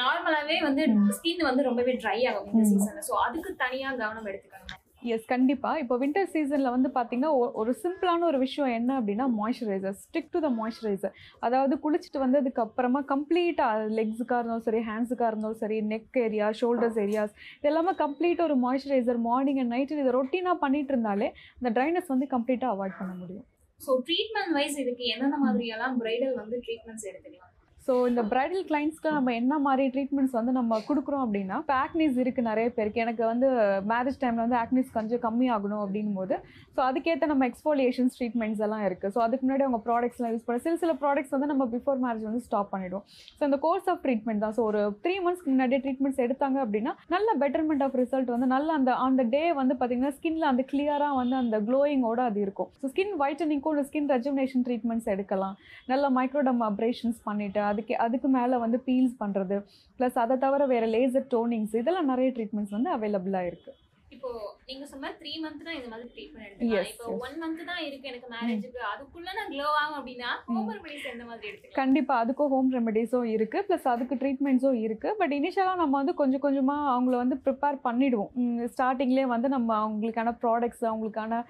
நார்மலாவே 0.00 0.56
வந்து. 0.68 0.84
ஸ்கின் 1.18 1.48
வந்து 1.50 1.68
ரொம்பவே 1.70 1.92
ட்ரை 2.04 2.18
ஆகும் 2.30 2.48
இந்த. 2.52 2.64
சீசன்ல 2.72 3.02
சோ 3.10 3.16
அதுக்கு 3.26 3.52
தனியா 3.64 3.90
கவனம் 4.00 4.30
எடுத்துக்கணும்? 4.30 4.72
எஸ் 5.02 5.28
கண்டிப்பாக 5.32 5.80
இப்போ 5.82 5.94
வின்டர் 6.02 6.30
சீசனில் 6.32 6.72
வந்து 6.74 6.88
பார்த்தீங்கன்னா 6.96 7.30
ஒரு 7.60 7.72
சிம்பிளான 7.82 8.24
ஒரு 8.30 8.38
விஷயம் 8.44 8.72
என்ன 8.78 8.90
அப்படின்னா 9.00 9.26
moisturiser 9.38 9.96
stick 10.02 10.30
to 10.34 10.40
the 10.46 10.50
moisturiser 10.58 11.14
அதாவது 11.46 11.76
குளிச்சுட்டு 11.84 12.22
வந்ததுக்கு 12.24 12.62
அப்புறமா 12.66 13.00
கம்ப்ளீட்டாக 13.12 13.86
லெக்ஸுக்காக 13.98 14.40
இருந்தாலும் 14.40 14.66
சரி 14.68 14.82
ஹேண்ட்ஸுக்காக 14.88 15.30
இருந்தாலும் 15.32 15.60
சரி 15.62 15.78
நெக் 15.92 16.18
ஏரியா 16.26 16.48
ஷோல்டர்ஸ் 16.60 17.00
ஏரியாஸ் 17.04 17.34
இது 17.58 17.70
எல்லாமே 17.72 17.94
கம்ப்ளீட்டாக 18.04 18.48
ஒரு 18.50 18.58
மாய்ஸ்சரைசர் 18.66 19.20
மார்னிங் 19.28 19.60
அண்ட் 19.62 19.74
நைட்டு 19.76 20.02
இதை 20.04 20.12
ரொட்டீனாக 20.18 20.58
பண்ணிட்டு 20.64 20.94
இருந்தாலே 20.94 21.28
அந்த 21.58 21.72
ட்ரைனஸ் 21.78 22.12
வந்து 22.14 22.28
கம்ப்ளீட்டாக 22.34 22.74
அவாய்ட் 22.76 22.98
பண்ண 23.00 23.14
முடியும். 23.14 23.46
ஸோ 23.80 23.92
ட்ரீட்மெண்ட் 24.08 24.52
வைஸ் 24.56 24.78
இதுக்கு 24.82 25.04
என்னென்ன 25.14 25.36
மாதிரியெல்லாம் 25.46 25.96
பிரைடல் 26.00 26.34
வந்து 26.42 26.56
ட்ரீட்மெண்ட்ஸ் 26.66 27.08
எடுத்துக்கலாம்? 27.10 27.49
ஸோ 27.86 27.92
இந்த 28.10 28.22
பிரைடல் 28.32 28.64
கிளைண்ட்ஸ்க்கு 28.70 29.10
நம்ம 29.16 29.34
என்ன 29.40 29.54
மாதிரி 29.66 29.84
ட்ரீட்மெண்ட்ஸ் 29.94 30.34
வந்து 30.38 30.52
நம்ம 30.58 30.80
கொடுக்குறோம் 30.88 31.22
அப்படின்னா 31.26 31.56
இப்போ 31.62 31.74
ஆக்னிஸ் 31.84 32.16
இருக்குது 32.22 32.48
நிறைய 32.50 32.66
பேருக்கு. 32.76 33.02
எனக்கு 33.04 33.22
வந்து 33.32 33.48
மேரேஜ் 33.92 34.18
டைமில் 34.22 34.44
வந்து 34.44 34.58
ஆக்னிஸ் 34.62 34.90
கொஞ்சம் 34.96 35.22
கம்மி 35.26 35.46
ஆகணும் 35.54 36.16
போது 36.18 36.36
ஸோ 36.74 36.80
அதுக்கேற்ற 36.88 37.26
நம்ம 37.30 37.46
எக்ஸ்போலியேஷன்ஸ் 37.50 38.14
ட்ரீட்மெண்ட்ஸ் 38.18 38.62
எல்லாம் 38.66 38.84
இருக்குது 38.88 39.12
ஸோ 39.14 39.20
அதுக்கு 39.26 39.44
முன்னாடி 39.46 39.64
அவங்க 39.66 39.80
ப்ராடக்ட்ஸ்லாம் 39.86 40.32
யூஸ் 40.34 40.44
பண்ண 40.46 40.60
சில 40.66 40.74
சில 40.82 40.92
ப்ராடக்ட்ஸ் 41.02 41.32
வந்து 41.34 41.48
நம்ம 41.52 41.64
பிஃபோர் 41.74 41.98
மேரேஜ் 42.04 42.26
வந்து 42.28 42.42
ஸ்டாப் 42.46 42.70
பண்ணிடுவோம். 42.74 43.04
ஸோ 43.38 43.42
இந்த 43.48 43.58
கோர்ஸ் 43.64 43.88
ஆஃப் 43.92 44.02
ட்ரீட்மெண்ட் 44.04 44.42
தான். 44.44 44.54
ஸோ 44.58 44.62
ஒரு 44.70 44.82
த்ரீ 45.06 45.14
மந்த்ஸ்க்கு 45.24 45.52
முன்னாடியே 45.54 45.80
ட்ரீட்மெண்ட்ஸ் 45.86 46.22
எடுத்தாங்க 46.26 46.58
அப்படின்னா 46.64 46.94
நல்ல 47.14 47.28
பெட்டர்மெண்ட் 47.42 47.84
ஆஃப் 47.86 47.96
ரிசல்ட் 48.02 48.30
வந்து 48.34 48.48
நல்ல 48.54 48.68
அந்த 48.80 48.90
அந்த 49.06 49.24
டே 49.34 49.42
வந்து 49.60 49.76
பார்த்தீங்கன்னா 49.80 50.14
ஸ்கின்ல 50.18 50.46
அந்த 50.52 50.64
கிளியராக 50.72 51.18
வந்து 51.20 51.36
அந்த 51.42 51.58
க்ளோயிங்கோட 51.70 52.20
அது 52.30 52.40
இருக்கும். 52.46 52.70
ஸோ 52.82 52.92
ஸ்கின் 52.92 53.14
ஒயிட்டனிங்க்கும் 53.24 53.74
ஒரு 53.74 53.84
ஸ்கின் 53.90 54.10
ரெஜுனேஷன் 54.14 54.64
ட்ரீட்மெண்ட்ஸ் 54.68 55.10
எடுக்கலாம். 55.16 55.56
நல்ல 55.92 56.04
மைக்ரோடம் 56.20 56.62
அப்ரேஷன்ஸ் 56.70 57.20
பண்ணிவிட்டு 57.28 57.62
அதுக்கு 57.70 57.94
அதுக்கு 57.98 58.28
மேலே 58.30 58.56
வந்து 58.56 58.80
பீல்ஸ் 58.86 59.16
பண்ணுறது 59.20 59.58
ப்ளஸ் 60.00 60.18
அதை 60.18 60.36
தவிர 60.38 60.66
வேறு 60.66 60.88
லேசர் 60.88 61.28
டோனிங்ஸ் 61.32 61.76
இதெல்லாம் 61.76 62.10
நிறைய 62.12 62.30
ட்ரீட்மெண்ட்ஸ் 62.36 62.76
வந்து 62.76 62.90
அவைலபிளாக 62.90 63.50
இருக்குது 63.50 63.78
இப்போ 64.12 64.30
நீங்க 64.70 64.84
சொன்ன 64.92 65.12
த்ரீ 65.20 65.32
மந்த் 65.44 65.64
தான் 65.66 65.76
இந்த 65.78 65.88
மாதிரி 65.92 66.08
ட்ரீட்மெண்ட் 66.14 66.60
இப்போ. 66.90 67.06
ஒன் 67.26 67.36
மந்த் 67.42 67.62
தான் 67.70 67.82
இருக்கு 67.86 68.10
எனக்கு 68.10 68.28
மேரேஜுக்கு 68.34 68.80
அதுக்குள்ள 68.92 69.28
நான் 69.38 69.50
க்ளோ 69.54 69.68
ஆகும் 69.82 69.98
அப்படின்னா 70.00 70.30
ஹோம் 70.48 70.70
ரெமடிஸ் 70.74 71.06
எந்த 71.12 71.24
மாதிரி 71.30 71.48
எடுத்துக்கலாம்? 71.50 71.78
கண்டிப்பாக 71.80 72.24
அதுக்கும் 72.24 72.50
ஹோம் 72.54 72.70
ரெமெடிஸும் 72.76 73.28
இருக்குது 73.34 73.64
ப்ளஸ் 73.68 73.88
அதுக்கு 73.94 74.18
ட்ரீட்மெண்ட்ஸும் 74.22 74.78
இருக்குது 74.86 75.16
பட் 75.20 75.34
இனிஷியலாக 75.38 75.80
நம்ம 75.82 75.94
வந்து 76.00 76.14
கொஞ்சம் 76.20 76.44
கொஞ்சமாக 76.46 76.90
அவங்கள 76.94 77.16
வந்து 77.22 77.38
ப்ரிப்பேர் 77.46 77.78
பண்ணிடுவோம். 77.86 78.30
ஸ்டார்டிங்லேயே 78.74 79.26
வந்து 79.34 79.50
நம்ம 79.56 79.70
அவங்களுக்கான 79.84 80.34
ப்ராடக்ட்ஸ் 80.44 80.84
அவங்களுக்கான 80.90 81.40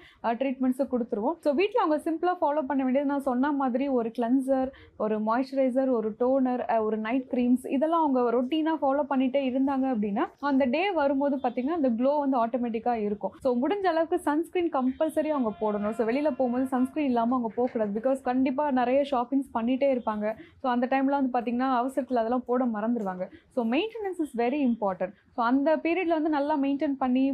ட்ரீட்மெண்ட்ஸை 0.41 0.87
கொடுத்துருவோம். 0.93 1.37
ஸோ 1.45 1.49
வீட்டில் 1.59 1.83
அவங்க 1.83 1.99
சிம்பிளாக 2.07 2.37
ஃபாலோ 2.41 2.63
பண்ண 2.69 2.81
வேண்டியது 2.85 3.11
நான் 3.13 3.27
சொன்ன 3.29 3.51
மாதிரி 3.61 3.87
ஒரு 3.99 4.11
கிளென்சர் 4.17 4.69
ஒரு 5.03 5.15
மாய்ஸ்சரைசர் 5.27 5.91
ஒரு 5.99 6.11
டோனர் 6.21 6.63
ஒரு 6.87 6.99
நைட் 7.07 7.27
க்ரீம்ஸ் 7.33 7.65
இதெல்லாம் 7.75 8.03
அவங்க 8.05 8.19
ரொட்டீனாக 8.37 8.77
ஃபாலோ 8.81 9.05
பண்ணிகிட்டே 9.11 9.43
இருந்தாங்க 9.51 9.85
அப்படின்னா 9.93 10.25
அந்த 10.51 10.63
டே 10.75 10.83
வரும்போது 11.01 11.35
பார்த்திங்கன்னா 11.43 11.79
அந்த 11.79 11.91
க்ளோ 11.99 12.13
வந்து 12.23 12.37
ஆட்டோமேட்டிக்காக 12.43 12.97
இருக்கும் 12.99 13.09
இருக்கும். 13.11 13.33
ஸோ 13.45 13.51
முடிஞ்ச 13.63 13.87
அளவுக்கு 13.93 14.19
சன்ஸ்க்ரீன் 14.29 14.69
கம்பல்சரி 14.77 15.31
அவங்க 15.35 15.53
போடணும். 15.61 15.95
ஸோ 15.99 16.05
வெளியில் 16.11 16.37
போகும்போது 16.39 16.67
சன்ஸ்க்ரீன் 16.75 17.09
இல்லாமல் 17.11 17.37
அவங்க 17.37 17.51
போகக்கூடாது. 17.59 17.91
பிகாஸ் 17.99 18.19
கண்டிப்பாக 18.29 18.77
நிறைய 18.81 19.01
ஷாப்பிங்ஸ் 19.13 19.51
பண்ணிகிட்டே 19.57 19.89
இருப்பாங்க. 19.95 20.25
ஸோ 20.61 20.67
அந்த 20.75 20.87
டைமில் 20.93 21.19
வந்து 21.19 21.33
பார்த்திங்கன்னா 21.35 21.69
அவசரத்தில் 21.81 22.21
அதெல்லாம் 22.23 22.47
போட 22.49 22.65
மறந்துடுவாங்க 22.75 23.25
so 23.55 23.63
maintenance 23.75 24.21
is 24.25 24.35
very 24.43 24.61
important 24.69 25.15
so 25.35 25.41
அந்த 25.51 25.69
பீரியடில் 25.85 26.17
வந்து 26.19 26.31
நல்லா 26.37 26.55
மெயின்டைன் 26.65 26.95
பண்ணி 27.03 27.25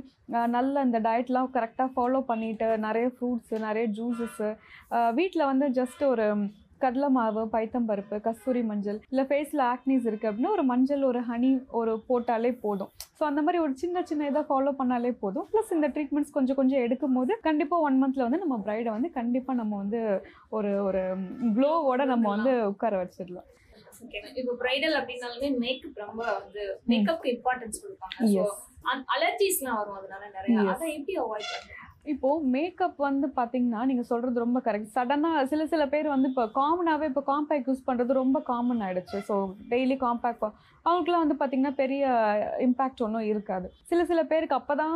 நல்ல 0.55 0.73
அந்த 0.85 0.97
டயட்லாம் 1.07 1.51
கரெக்டாக 1.55 1.89
ஃபாலோ 1.95 2.19
பண்ணிட்டு 2.31 2.67
நிறைய 2.85 3.07
ஃப்ரூட்ஸு 3.15 3.57
நிறைய 3.67 3.85
ஜூஸஸ்ஸு 3.97 4.49
வீட்டில் 5.19 5.49
வந்து 5.51 5.67
ஜஸ்ட் 5.79 6.03
ஒரு 6.13 6.25
கடலை 6.83 7.09
மாவு 7.17 7.41
பைத்தம்பருப்பு 7.55 8.17
கஸ்தூரி 8.27 8.61
மஞ்சள் 8.69 8.99
இல்லை 9.11 9.23
ஃபேஸில் 9.29 9.63
ஆக்னிஸ் 9.73 10.07
இருக்குது 10.09 10.29
அப்படின்னா 10.29 10.51
ஒரு 10.57 10.63
மஞ்சள் 10.71 11.03
ஒரு 11.09 11.21
ஹனி 11.29 11.51
ஒரு 11.79 11.93
போட்டாலே 12.09 12.51
போதும். 12.65 12.91
ஸோ 13.17 13.23
அந்த 13.29 13.41
மாதிரி 13.45 13.61
ஒரு 13.65 13.73
சின்ன 13.83 14.03
சின்ன 14.09 14.27
இதை 14.31 14.43
ஃபாலோ 14.49 14.73
பண்ணாலே 14.79 15.11
போதும். 15.23 15.47
ப்ளஸ் 15.51 15.73
இந்த 15.77 15.89
ட்ரீட்மெண்ட்ஸ் 15.95 16.35
கொஞ்சம் 16.37 16.59
கொஞ்சம் 16.61 16.83
எடுக்கும் 16.85 17.17
போது 17.19 17.35
கண்டிப்பாக 17.47 17.85
ஒன் 17.89 17.99
மந்தில் 18.03 18.25
வந்து 18.27 18.41
நம்ம 18.43 18.57
பிரைடை 18.67 18.89
வந்து 18.97 19.11
கண்டிப்பாக 19.19 19.59
நம்ம 19.61 19.77
வந்து 19.83 20.01
ஒரு 20.57 20.71
ஒரு 20.87 21.03
க்ளோவோட 21.57 22.01
நம்ம 22.13 22.27
வந்து 22.35 22.53
உட்கார 22.71 22.95
வச்சிடலாம். 23.03 23.49
இப்போ 24.39 24.53
பிரைடல் 24.63 24.95
அப்படின்னாலுமே 25.01 25.49
மேக்கப் 25.63 26.01
ரொம்ப 26.05 26.23
வந்து 26.39 26.63
மேக்கப்க்கு 26.91 27.33
இம்பார்ட்டன்ஸ் 27.35 27.83
கொடுப்பாங்க. 27.83 28.47
அலர்ஜிஸ்லாம் 29.15 29.79
வரும் 29.79 29.99
அதனால 29.99 30.23
நிறைய. 30.37 30.57
அதை 30.73 30.87
எப்படி 30.97 31.15
அவாய்ட் 31.23 31.51
பண்ணுறது 31.53 31.86
இப்போ 32.13 32.29
மேக்கப் 32.53 32.99
வந்து 33.07 33.27
பார்த்தீங்கன்னா 33.37 33.81
நீங்கள் 33.89 34.07
சொல்கிறது 34.09 34.43
ரொம்ப 34.43 34.59
கரெக்ட் 34.67 34.93
சடனாக 34.95 35.45
சில 35.51 35.61
சில 35.73 35.83
பேர் 35.93 36.07
வந்து 36.13 36.29
இப்போ 36.31 36.43
காமனாகவே 36.59 37.09
இப்போ 37.11 37.23
காம்பேக்ட் 37.31 37.69
யூஸ் 37.69 37.87
பண்ணுறது 37.87 38.19
ரொம்ப 38.21 38.39
காமன் 38.51 38.83
ஆகிடுச்சு 38.87 39.19
ஸோ 39.29 39.37
டெய்லி 39.73 39.97
காம்பேக்ட் 40.05 40.45
அவங்களுக்குலாம் 40.85 41.23
வந்து 41.23 41.37
பார்த்தீங்கன்னா 41.39 41.73
பெரிய 41.81 42.03
இம்பேக்ட் 42.67 43.03
ஒன்றும் 43.05 43.29
இருக்காது. 43.31 43.67
சில 43.89 44.03
சில 44.11 44.19
பேருக்கு 44.31 44.59
அப்போ 44.59 44.75
தான் 44.83 44.95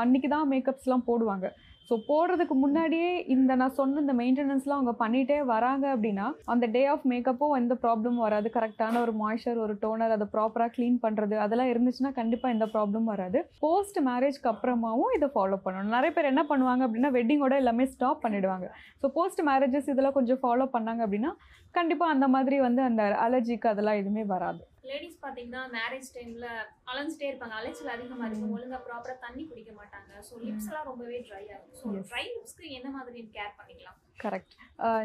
அன்னைக்கு 0.00 0.28
தான் 0.34 0.48
மேக்கப்ஸ்லாம் 0.52 1.08
போடுவாங்க. 1.10 1.46
ஸோ 1.90 1.96
போடுறதுக்கு 2.08 2.54
முன்னாடியே 2.62 3.08
இந்த 3.34 3.52
நான் 3.60 3.74
சொன்ன 3.78 4.00
இந்த 4.02 4.14
மெயின்டெனன்ஸ்லாம் 4.18 4.78
அவங்க 4.78 4.92
பண்ணிகிட்டே 5.00 5.38
வராங்க 5.52 5.84
அப்படின்னா 5.94 6.26
அந்த 6.52 6.64
டே 6.74 6.82
ஆஃப் 6.92 7.06
மேக்கப்பும் 7.12 7.54
எந்த 7.60 7.74
ப்ராப்ளமும் 7.84 8.22
வராது. 8.26 8.48
கரெக்டான 8.56 9.00
ஒரு 9.04 9.12
மாய்ஸ்சர் 9.22 9.58
ஒரு 9.64 9.74
டோனர் 9.82 10.14
அதை 10.16 10.26
ப்ராப்பராக 10.34 10.72
க்ளீன் 10.76 11.00
பண்ணுறது 11.04 11.36
அதெல்லாம் 11.44 11.70
இருந்துச்சுன்னா 11.72 12.12
கண்டிப்பாக 12.20 12.54
எந்த 12.56 12.68
ப்ராப்ளமும் 12.74 13.10
வராது. 13.14 13.40
போஸ்ட் 13.64 13.98
மேரேஜ்க்கு 14.08 14.50
அப்புறமாவும் 14.52 15.14
இதை 15.18 15.30
ஃபாலோ 15.34 15.58
பண்ணணும். 15.66 15.94
நிறைய 15.96 16.12
பேர் 16.18 16.30
என்ன 16.32 16.44
பண்ணுவாங்க 16.52 16.84
அப்படின்னா 16.88 17.12
வெட்டிங்கோட 17.18 17.56
எல்லாமே 17.62 17.86
ஸ்டாப் 17.94 18.24
பண்ணிடுவாங்க. 18.26 18.68
ஸோ 19.02 19.08
போஸ்ட் 19.18 19.42
மேரேஜஸ் 19.50 19.92
இதெல்லாம் 19.94 20.18
கொஞ்சம் 20.20 20.42
ஃபாலோ 20.44 20.68
பண்ணாங்க 20.76 21.02
அப்படின்னா 21.06 21.32
கண்டிப்பாக 21.78 22.14
அந்த 22.16 22.28
மாதிரி 22.36 22.58
வந்து 22.68 22.82
அந்த 22.90 23.02
அலர்ஜிக்கு 23.26 23.72
அதெல்லாம் 23.72 24.00
எதுவுமே 24.02 24.26
வராது. 24.34 24.62
லேடிஸ் 24.90 25.18
பாத்தீங்கன்னா 25.24 25.62
மேரேஜ் 25.76 26.08
டைம்ல 26.16 26.46
அலைஞ்சிட்டே 26.90 27.26
இருப்பாங்க. 27.30 27.54
அலைச்சல் 27.60 27.92
அதிகமா 27.96 28.24
இருக்கும். 28.28 28.52
ஒழுங்கா 28.56 28.78
ப்ராப்பரா 28.86 29.16
தண்ணி 29.24 29.42
குடிக்க 29.50 29.72
மாட்டாங்க. 29.80 30.10
ஸோ 30.28 30.32
லிப்ஸ் 30.44 30.68
எல்லாம் 30.70 30.86
ரொம்பவே 30.90 31.18
ட்ரை 31.28 31.44
ஆகும் 31.56 31.74
ஸோ. 31.80 31.86
ட்ரை 32.12 32.24
லிப்ஸ்க்கு 32.34 32.68
என்ன 32.78 32.88
மாதிரி 32.96 33.20
கேர் 33.36 33.52
பண்ணிக்கலாம்? 33.58 33.98
கரெக்ட் 34.24 34.54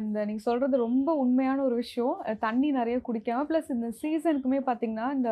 இந்த 0.05 0.17
நீங்கள் 0.29 0.45
சொல்கிறது 0.47 0.75
ரொம்ப 0.87 1.09
உண்மையான 1.23 1.59
ஒரு 1.67 1.75
விஷயம். 1.83 2.15
தண்ணி 2.45 2.69
நிறைய 2.79 2.97
குடிக்காம 3.07 3.45
ப்ளஸ் 3.49 3.69
இந்த 3.75 3.89
சீசனுக்குமே 4.01 4.59
பார்த்தீங்கன்னா 4.69 5.07
இந்த 5.17 5.31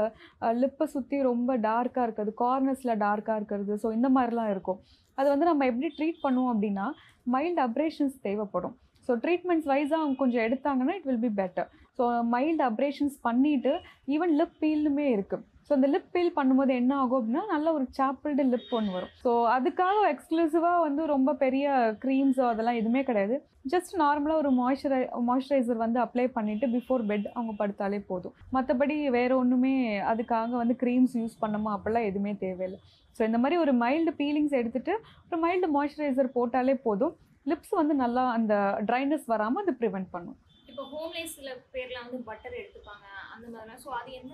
லிப்பை 0.62 0.86
சுற்றி 0.94 1.18
ரொம்ப 1.32 1.58
டார்க்காக 1.70 2.06
இருக்கிறது 2.08 2.34
கார்னர்ஸில் 2.44 3.00
டார்க்காக 3.06 3.38
இருக்கிறது. 3.42 3.76
ஸோ 3.84 3.90
இந்த 3.98 4.10
மாதிரிலாம் 4.18 4.52
இருக்கும். 4.54 4.80
அது 5.20 5.28
வந்து 5.34 5.50
நம்ம 5.52 5.66
எப்படி 5.72 5.90
ட்ரீட் 5.98 6.24
பண்ணுவோம் 6.26 6.54
அப்படின்னா 6.54 6.88
மைல்டு 7.34 7.62
அப்ரேஷன்ஸ் 7.68 8.16
தேவைப்படும். 8.28 8.76
ஸோ 9.08 9.14
ட்ரீட்மெண்ட்ஸ் 9.24 9.70
வைஸாக 9.72 10.02
அவங்க 10.04 10.18
கொஞ்சம் 10.22 10.44
எடுத்தாங்கன்னா 10.48 10.94
it 11.00 11.08
will 11.10 11.24
be 11.26 11.32
better 11.42 11.70
so 11.98 12.04
mild 12.34 12.64
operations 12.70 13.18
பண்ணிவிட்டு 13.28 13.74
ஈவன் 14.16 14.36
லிப் 14.42 14.56
பீலுமே 14.64 15.08
இருக்குது 15.16 15.46
ஸோ 15.68 15.72
அந்த 15.76 15.88
லிப் 15.92 16.10
பீல் 16.14 16.36
பண்ணும்போது 16.38 16.72
என்ன 16.82 16.94
ஆகும் 17.02 17.18
அப்படின்னா 17.20 17.44
நல்ல 17.52 17.68
ஒரு 17.78 17.86
சாப்பிள்டு 17.98 18.44
லிப் 18.54 18.72
ஒன்று 18.78 18.96
வரும். 18.96 19.12
ஸோ 19.24 19.32
அதுக்காக 19.56 20.00
எக்ஸ்க்ளூசிவாக 20.14 20.80
வந்து 20.86 21.04
ரொம்ப 21.14 21.34
பெரிய 21.44 21.68
க்ரீம்ஸோ 22.04 22.46
அதெல்லாம் 22.52 22.80
எதுவுமே 22.80 23.02
கிடையாது. 23.10 23.36
ஜஸ்ட் 23.74 23.94
நார்மலாக 24.02 24.42
ஒரு 24.44 24.50
மாய்ஸ்சரை 24.60 25.00
மாய்ஸ்சரைசர் 25.30 25.80
வந்து 25.84 26.00
அப்ளை 26.06 26.26
பண்ணிவிட்டு 26.38 26.68
பிஃபோர் 26.76 27.04
பெட் 27.12 27.28
அவங்க 27.36 27.54
படுத்தாலே 27.62 28.00
போதும். 28.10 28.36
மற்றபடி 28.56 28.98
வேறு 29.18 29.34
ஒன்றுமே 29.42 29.74
அதுக்காக 30.14 30.52
வந்து 30.64 30.76
க்ரீம்ஸ் 30.84 31.16
யூஸ் 31.22 31.42
பண்ணமா 31.44 31.72
அப்படிலாம் 31.78 32.10
எதுவுமே 32.10 32.34
தேவையில்லை. 32.46 32.80
ஸோ 33.18 33.24
இந்த 33.30 33.40
மாதிரி 33.44 33.58
ஒரு 33.64 33.74
மைல்டு 33.84 34.14
பீலிங்ஸ் 34.22 34.58
எடுத்துகிட்டு 34.62 34.96
ஒரு 35.28 35.40
மைல்டு 35.46 35.70
மாய்ஸ்சரைசர் 35.78 36.36
போட்டாலே 36.38 36.76
போதும். 36.88 37.16
லிப்ஸ் 37.52 37.74
வந்து 37.82 37.96
நல்லா 38.04 38.26
அந்த 38.38 38.56
ட்ரைனஸ் 38.90 39.26
வராமல் 39.34 39.64
அது 39.64 39.74
ப்ரிவெண்ட் 39.82 40.10
பண்ணும். 40.16 40.38
இப்போ 40.74 40.86
ஹோம்லேஸ் 40.92 41.34
சில 41.38 41.50
பேர்லாம் 41.74 42.06
வந்து 42.06 42.20
பட்டர் 42.28 42.56
எடுத்துப்பாங்க 42.60 43.06
அந்த 43.34 43.46
மாதிரிலாம். 43.54 43.82
ஸோ 43.84 43.90
அது 43.98 44.10
எந்த 44.20 44.32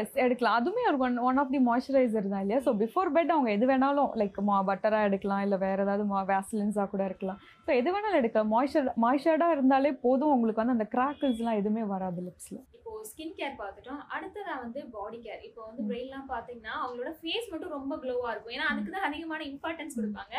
எஸ் 0.00 0.16
எடுக்கலாம். 0.24 0.56
அதுவுமே 0.60 0.82
ஒரு 0.90 0.98
one 1.06 1.18
one 1.28 1.38
of 1.42 1.52
the 1.54 1.60
moisturiser 1.68 2.26
தான் 2.32 2.42
இல்லையா? 2.44 2.60
ஸோ 2.66 2.72
பிஃபோர் 2.80 3.12
பெட் 3.16 3.32
அவங்க 3.34 3.50
எது 3.56 3.66
வேணாலும் 3.70 4.10
லைக் 4.20 4.38
மா 4.48 4.56
பட்டராக 4.70 5.08
எடுக்கலாம் 5.08 5.42
இல்லை 5.46 5.58
வேறு 5.64 5.84
ஏதாவது 5.86 6.06
மா 6.12 6.20
வேஸ்லின்ஸாக 6.32 6.88
கூட 6.94 7.04
இருக்கலாம் 7.10 7.38
ஸோ 7.66 7.70
எது 7.80 7.92
வேணாலும் 7.96 8.20
எடுக்கலாம். 8.22 8.50
மாய்ஸ்சர் 8.54 8.90
மாய்ஸ்சர்டாக 9.04 9.56
இருந்தாலே 9.56 9.92
போதும் 10.06 10.34
உங்களுக்கு 10.36 10.62
வந்து 10.62 10.76
அந்த 10.78 10.88
கிராக்கிள்ஸ்லாம் 10.96 11.60
எதுவுமே 11.62 11.84
வராது 11.94 12.26
லிப்ஸில் 12.28 12.60
இப்போ 12.76 12.92
ஸ்கின் 13.12 13.34
கேர் 13.38 13.56
பார்த்துட்டோம். 13.62 14.02
அடுத்ததா 14.16 14.54
வந்து 14.64 14.82
பாடி 14.98 15.18
கேர் 15.26 15.42
இப்போ 15.48 15.60
வந்து 15.68 15.82
பிரெயின்லாம் 15.90 16.30
பார்த்தீங்கன்னா 16.34 16.76
அவங்களோட 16.84 17.12
ஃபேஸ் 17.20 17.50
மட்டும் 17.54 17.74
ரொம்ப 17.78 17.94
க்ளோவா 18.04 18.30
இருக்கும். 18.32 18.56
ஏன்னா 18.58 18.68
அதுக்கு 18.72 18.94
தான் 18.96 19.08
அதிகமான 19.10 19.44
இம்பார்ட்டன்ஸ் 19.52 19.98
கொடுப்பாங்க. 20.00 20.36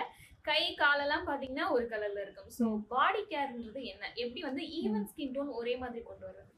கை 0.50 0.62
காலெல்லாம் 0.82 1.26
பார்த்தீங்கன்னா 1.30 1.66
ஒரு 1.76 1.86
கலர்ல 1.94 2.20
இருக்கும். 2.26 2.50
ஸோ 2.58 2.66
பாடி 2.94 3.22
கேர்ன்றது 3.32 3.82
என்ன? 3.94 4.06
எப்படி 4.24 4.42
வந்து 4.50 4.64
ஈவன் 4.80 5.08
ஸ்கின் 5.12 5.34
டோன் 5.36 5.52
ஒரே 5.62 5.74
மாதிரி 5.82 6.04
கொண்டு 6.10 6.26
வர்றது? 6.28 6.52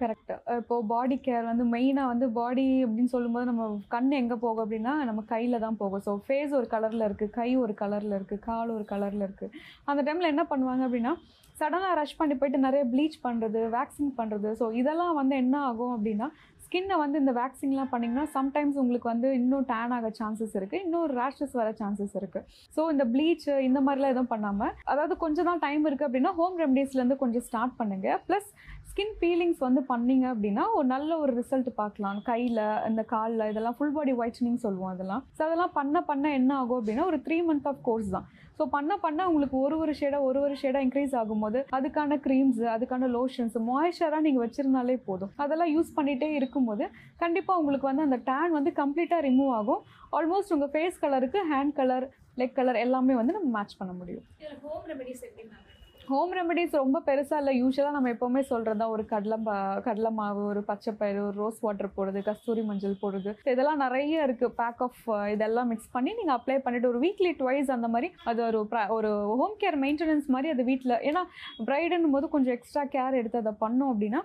கரெக்ட் 0.00 0.32
இப்போ 0.60 0.76
பாடி 0.92 1.16
கேர் 1.26 1.46
வந்து 1.50 1.64
மெயினாக 1.74 2.10
வந்து 2.12 2.26
பாடி 2.38 2.66
அப்படின்னு 2.86 3.12
சொல்லும்போது 3.14 3.48
நம்ம 3.50 3.68
கண் 3.94 4.10
எங்கே 4.20 4.36
போகும் 4.42 4.64
அப்படின்னா 4.64 4.92
நம்ம 5.10 5.20
கையில் 5.32 5.64
தான் 5.64 5.78
போகும். 5.82 6.02
ஸோ 6.06 6.14
ஃபேஸ் 6.26 6.52
ஒரு 6.58 6.66
கலரில் 6.74 7.06
இருக்குது 7.08 7.34
கை 7.38 7.50
ஒரு 7.64 7.74
கலரில் 7.82 8.16
இருக்குது 8.18 8.44
கால் 8.48 8.74
ஒரு 8.76 8.84
கலரில் 8.92 9.24
இருக்குது 9.28 9.54
அந்த 9.92 10.02
டைமில் 10.08 10.32
என்ன 10.34 10.44
பண்ணுவாங்க 10.52 10.84
அப்படின்னா 10.88 11.14
சடனாக 11.56 11.94
ரஷ் 11.98 12.18
பண்ணி 12.18 12.34
போயிட்டு 12.38 12.58
நிறைய 12.64 12.82
ப்ளீச் 12.92 13.16
பண்ணுறது 13.26 13.60
வேக்சின் 13.74 14.16
பண்ணுறது 14.18 14.48
ஸோ 14.60 14.66
இதெல்லாம் 14.80 15.14
வந்து 15.20 15.34
என்ன 15.42 15.56
ஆகும் 15.68 15.94
அப்படின்னா 15.94 16.26
ஸ்கின்னை 16.66 16.96
வந்து 17.00 17.16
இந்த 17.18 17.32
வேக்சின்லாம் 17.36 17.90
பண்ணிங்கன்னா 17.90 18.26
சம்டைம்ஸ் 18.34 18.76
உங்களுக்கு 18.76 19.08
வந்து 19.10 19.28
இன்னும் 19.36 19.66
டேன் 19.68 19.94
ஆக 19.96 20.10
சான்சஸ் 20.18 20.54
இருக்குது 20.58 20.82
இன்னும் 20.84 21.06
ரேஷஸ் 21.16 21.54
வர 21.60 21.68
சான்சஸ் 21.80 22.14
இருக்குது 22.20 22.46
ஸோ 22.72 22.84
இந்த 22.92 23.06
ப்ளீச் 23.12 23.46
இந்த 23.66 23.80
மாதிரிலாம் 23.80 24.14
எதுவும் 24.14 24.32
பண்ணாமல் 24.32 24.72
அதாவது 24.86 25.16
கொஞ்சம் 25.16 25.48
தான் 25.50 25.62
டைம் 25.62 25.84
இருக்குது 25.86 26.08
அப்படின்னா 26.08 26.32
ஹோம் 26.34 26.56
ரெமடிஸ்லேருந்து 26.62 27.18
கொஞ்சம் 27.20 27.46
ஸ்டார்ட் 27.46 27.76
பண்ணுங்கள் 27.78 28.18
ப்ளஸ் 28.28 28.48
ஸ்கின் 28.96 29.16
பீலிங்ஸ் 29.22 29.58
வந்து 29.64 29.80
பண்ணீங்க 29.90 30.26
அப்படின்னா 30.32 30.62
ஒரு 30.76 30.86
நல்ல 30.92 31.16
ஒரு 31.22 31.32
ரிசல்ட் 31.38 31.66
பார்க்கலாம். 31.80 32.18
கையில் 32.28 32.60
இந்த 32.88 33.02
காலில் 33.10 33.42
இதெல்லாம் 33.50 33.74
ஃபுல் 33.78 33.92
பாடி 33.96 34.12
ஒயிட்னிங் 34.20 34.56
சொல்லுவோம் 34.62 34.92
அதெல்லாம். 34.92 35.22
ஸோ 35.36 35.40
அதெல்லாம் 35.46 35.74
பண்ண 35.78 36.00
பண்ண 36.10 36.30
என்ன 36.38 36.52
ஆகும் 36.60 36.78
அப்படின்னா 36.78 37.04
ஒரு 37.10 37.18
த்ரீ 37.26 37.38
மந்த் 37.48 37.68
ஆஃப் 37.70 37.82
கோர்ஸ் 37.88 38.08
தான். 38.14 38.26
ஸோ 38.58 38.66
பண்ண 38.76 38.96
பண்ண 39.04 39.26
உங்களுக்கு 39.30 39.58
ஒரு 39.64 39.76
ஒரு 39.82 39.94
ஷேடாக 40.00 40.28
ஒரு 40.28 40.40
ஒரு 40.46 40.54
ஷேடாக 40.62 40.86
இன்க்ரீஸ் 40.86 41.16
ஆகும்போது 41.22 41.60
அதுக்கான 41.78 42.18
க்ரீம்ஸ் 42.26 42.62
அதுக்கான 42.76 43.10
லோஷன்ஸ் 43.18 43.58
மாய்ஸ்சராக 43.68 44.22
நீங்கள் 44.28 44.44
வச்சிருந்தாலே 44.44 44.96
போதும். 45.10 45.34
அதெல்லாம் 45.46 45.72
யூஸ் 45.76 45.92
பண்ணிகிட்டே 45.98 46.30
இருக்கும்போது 46.38 46.86
கண்டிப்பாக 47.24 47.60
உங்களுக்கு 47.62 47.90
வந்து 47.90 48.06
அந்த 48.08 48.20
டேன் 48.30 48.56
வந்து 48.58 48.72
கம்ப்ளீட்டாக 48.80 49.20
ரிமூவ் 49.28 49.52
ஆகும். 49.60 49.82
ஆல்மோஸ்ட் 50.18 50.56
உங்கள் 50.58 50.72
ஃபேஸ் 50.74 51.00
கலருக்கு 51.04 51.42
ஹேண்ட் 51.52 51.76
கலர் 51.82 52.08
லெக் 52.42 52.58
கலர் 52.60 52.82
எல்லாமே 52.86 53.16
வந்து 53.22 53.38
நம்ம 53.38 53.50
மேட்ச் 53.58 53.78
பண்ண 53.82 53.94
முடியும். 54.00 54.26
ஹோம் 54.66 54.84
ரெமெடிஸ் 54.92 55.24
எப்படி 55.28 55.46
மேம் 55.52 55.65
ஹோம் 56.08 56.32
ரெமடிஸ் 56.36 56.74
ரொம்ப 56.80 56.98
பெருசாக 57.06 57.38
இல்லை. 57.42 57.52
யூஸ்வலாக 57.60 57.94
நம்ம 57.94 58.10
எப்போவுமே 58.14 58.42
சொல்கிறது 58.50 58.78
தான். 58.80 58.92
ஒரு 58.96 59.04
கடலை 59.12 59.38
பா 59.46 59.54
கடலை 59.86 60.10
மாவு 60.18 60.42
ஒரு 60.50 60.60
பச்சைப்பயிறு 60.68 61.20
ஒரு 61.28 61.36
ரோஸ் 61.42 61.58
வாட்டர் 61.64 61.88
போடுறது 61.96 62.20
கஸ்தூரி 62.28 62.62
மஞ்சள் 62.68 62.94
போடுறது. 63.00 63.30
இதெல்லாம் 63.52 63.82
நிறைய 63.84 64.26
இருக்குது 64.26 64.54
பேக் 64.60 64.82
ஆஃப் 64.86 65.00
இதெல்லாம் 65.34 65.70
மிக்ஸ் 65.72 65.90
பண்ணி 65.96 66.12
நீங்கள் 66.18 66.36
அப்ளை 66.36 66.58
பண்ணிவிட்டு 66.66 66.90
ஒரு 66.92 67.00
வீக்லி 67.06 67.32
ட்வைஸ் 67.40 67.72
அந்த 67.76 67.88
மாதிரி 67.94 68.10
அது 68.32 68.42
ஒரு 68.48 68.60
ஒரு 68.98 69.10
ஹோம் 69.40 69.56
கேர் 69.64 69.78
மெயின்டெனன்ஸ் 69.86 70.28
மாதிரி 70.36 70.50
அது 70.54 70.64
வீட்டில் 70.70 70.96
ஏன்னா 71.10 71.24
ப்ரைடுன்னும் 71.70 72.14
போது 72.16 72.28
கொஞ்சம் 72.36 72.56
எக்ஸ்ட்ரா 72.58 72.84
கேர் 72.94 73.18
எடுத்து 73.22 73.42
அதை 73.42 73.54
பண்ணோம் 73.64 73.92
அப்படின்னா 73.94 74.22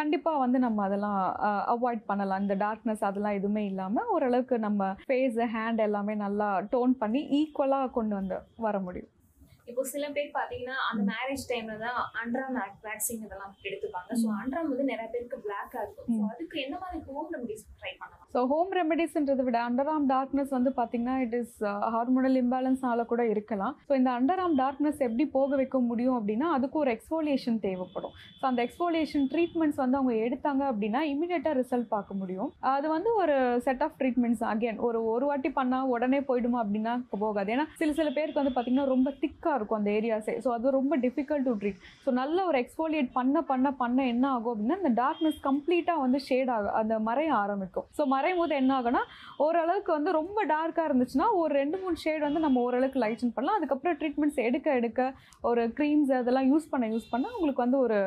கண்டிப்பாக 0.00 0.42
வந்து 0.44 0.58
நம்ம 0.66 0.84
அதெல்லாம் 0.88 1.18
அவாய்ட் 1.76 2.04
பண்ணலாம். 2.12 2.44
இந்த 2.44 2.54
டார்க்னஸ் 2.66 3.08
அதெல்லாம் 3.08 3.38
எதுவுமே 3.40 3.64
இல்லாமல் 3.70 4.12
ஓரளவுக்கு 4.16 4.58
நம்ம 4.66 4.92
ஃபேஸு 5.08 5.50
ஹேண்ட் 5.56 5.82
எல்லாமே 5.88 6.16
நல்லா 6.26 6.50
டோன் 6.74 6.94
பண்ணி 7.02 7.22
ஈக்குவலாக 7.40 7.92
கொண்டு 7.98 8.16
வந்து 8.20 8.38
வர 8.68 8.76
முடியும். 8.86 9.10
இப்போ 9.70 9.82
சில 9.92 10.04
பேர் 10.16 10.30
பார்த்தீங்கன்னா 10.36 10.76
அந்த 10.90 11.02
மேரேஜ் 11.12 11.44
டைம்ல 11.50 11.74
தான் 11.84 11.98
அண்ட்ராம் 12.22 12.56
வேக்சின் 12.86 13.22
இதெல்லாம் 13.26 13.52
எடுத்துப்பாங்க. 13.68 14.10
ஸோ 14.22 14.28
அண்ட்ராம் 14.40 14.70
வந்து 14.72 14.86
நிறைய 14.92 15.06
பேருக்கு 15.12 15.38
பிளாக்கா 15.46 15.78
இருக்கும். 15.84 16.08
ஸோ 16.16 16.22
அதுக்கு 16.32 16.56
என்ன 16.64 16.76
மாதிரி 16.82 16.98
ஹோம் 17.08 17.30
ரெமடிஸ் 17.34 17.64
ட்ரை 17.82 17.92
பண்ணலாம்? 18.00 18.28
ஸோ 18.34 18.40
ஹோம் 18.52 18.70
ரெமெடிஸ்ன்றதை 18.78 19.44
விட 19.46 19.58
அண்டர் 19.68 19.90
ஆர்ம் 19.92 20.08
டார்க்னஸ் 20.14 20.52
வந்து 20.56 20.70
பார்த்தீங்கன்னா 20.78 21.16
இட் 21.24 21.36
இஸ் 21.40 21.56
ஹார்மோனல் 21.94 22.38
இம்பேலன்ஸ்னால 22.42 23.04
கூட 23.12 23.22
இருக்கலாம். 23.34 23.74
ஸோ 23.88 23.92
இந்த 24.00 24.10
அண்டர் 24.18 24.42
ஆர்ம் 24.44 24.58
டார்க்னஸ் 24.62 25.00
எப்படி 25.08 25.26
போக 25.36 25.56
வைக்க 25.60 25.80
முடியும் 25.90 26.16
அப்படின்னா 26.18 26.48
அதுக்கு 26.56 26.78
ஒரு 26.82 26.92
எக்ஸ்ஃபோலியேஷன் 26.96 27.58
தேவைப்படும். 27.66 28.14
ஸோ 28.40 28.44
அந்த 28.50 28.60
எக்ஸ்ஃபோலியேஷன் 28.66 29.26
ட்ரீட்மெண்ட்ஸ் 29.34 29.80
வந்து 29.82 29.98
அவங்க 30.00 30.14
எடுத்தாங்க 30.26 30.62
அப்படின்னா 30.72 31.02
இமீடியட்டாக 31.12 31.54
ரிசல்ட் 31.62 31.88
பார்க்க 31.94 32.20
முடியும். 32.22 32.50
அது 32.74 32.86
வந்து 32.96 33.12
ஒரு 33.22 33.36
செட் 33.68 33.84
ஆஃப் 33.88 33.96
ட்ரீட்மெண்ட்ஸ் 34.02 34.44
அகைன் 34.52 34.82
ஒரு 34.88 35.00
ஒரு 35.14 35.24
வாட்டி 35.30 35.52
பண்ணால் 35.60 35.90
உடனே 35.94 36.22
போயிடுமா 36.30 36.60
அப்படின்னா 36.64 36.94
போகாது. 37.24 37.48
ஏன்னா 37.56 37.66
சில 37.82 37.92
சில 38.00 38.10
பேருக்கு 38.18 38.42
வந்து 38.42 38.54
பார்த்தீங்கன்னா 38.54 38.90
ரொம்ப 38.94 39.10
திக்காக 39.24 39.61
இருக்கும் 39.62 39.80
அந்த 39.80 39.92
ஏரியாஸே 39.98 40.36
ஸோ 40.44 40.50
அது 40.56 40.76
ரொம்ப 40.78 40.96
டிஃபிகல்ட் 41.06 41.46
டு 41.48 41.54
ட்ரீட் 41.62 41.80
ஸோ 42.04 42.12
நல்ல 42.20 42.38
ஒரு 42.50 42.58
எக்ஸ்ஃபோலியேட் 42.62 43.10
பண்ண 43.18 43.40
பண்ண 43.50 43.68
பண்ண 43.82 44.00
என்ன 44.12 44.26
ஆகும் 44.36 44.52
அப்படின்னா 44.52 44.78
இந்த 44.82 44.92
டார்க்னஸ் 45.02 45.38
கம்ப்ளீட்டாக 45.48 46.02
வந்து 46.04 46.18
ஷேட் 46.28 46.50
ஆகும் 46.54 46.76
அந்த 46.80 46.94
மறைய 47.08 47.30
ஆரம்பிக்கும். 47.42 47.86
ஸோ 47.98 48.02
மறையும் 48.14 48.40
போது 48.42 48.54
என்ன 48.60 48.72
ஆகும்னா 48.78 49.02
ஓரளவுக்கு 49.46 49.92
வந்து 49.96 50.12
ரொம்ப 50.20 50.38
டார்க்காக 50.54 50.86
இருந்துச்சுன்னா 50.88 51.28
ஒரு 51.40 51.52
ரெண்டு 51.60 51.78
மூணு 51.82 51.96
ஷேட் 52.04 52.26
வந்து 52.28 52.42
நம்ம 52.46 52.60
ஓரளவுக்கு 52.66 53.02
லைட்டன் 53.04 53.34
பண்ணலாம். 53.36 53.58
அதுக்கப்புறம் 53.60 53.98
ட்ரீட்மெண்ட்ஸ் 54.02 54.40
எடுக்க 54.48 54.68
எடுக்க 54.80 55.00
ஒரு 55.50 55.64
க்ரீம்ஸ் 55.78 56.12
அதெல்லாம் 56.20 56.50
யூஸ் 56.52 56.70
பண்ண 56.72 56.88
யூஸ் 56.94 57.12
பண்ணால் 57.14 57.36
உங்களுக்கு 57.38 57.64
வந்து 57.66 57.80
ஒரு 57.86 58.00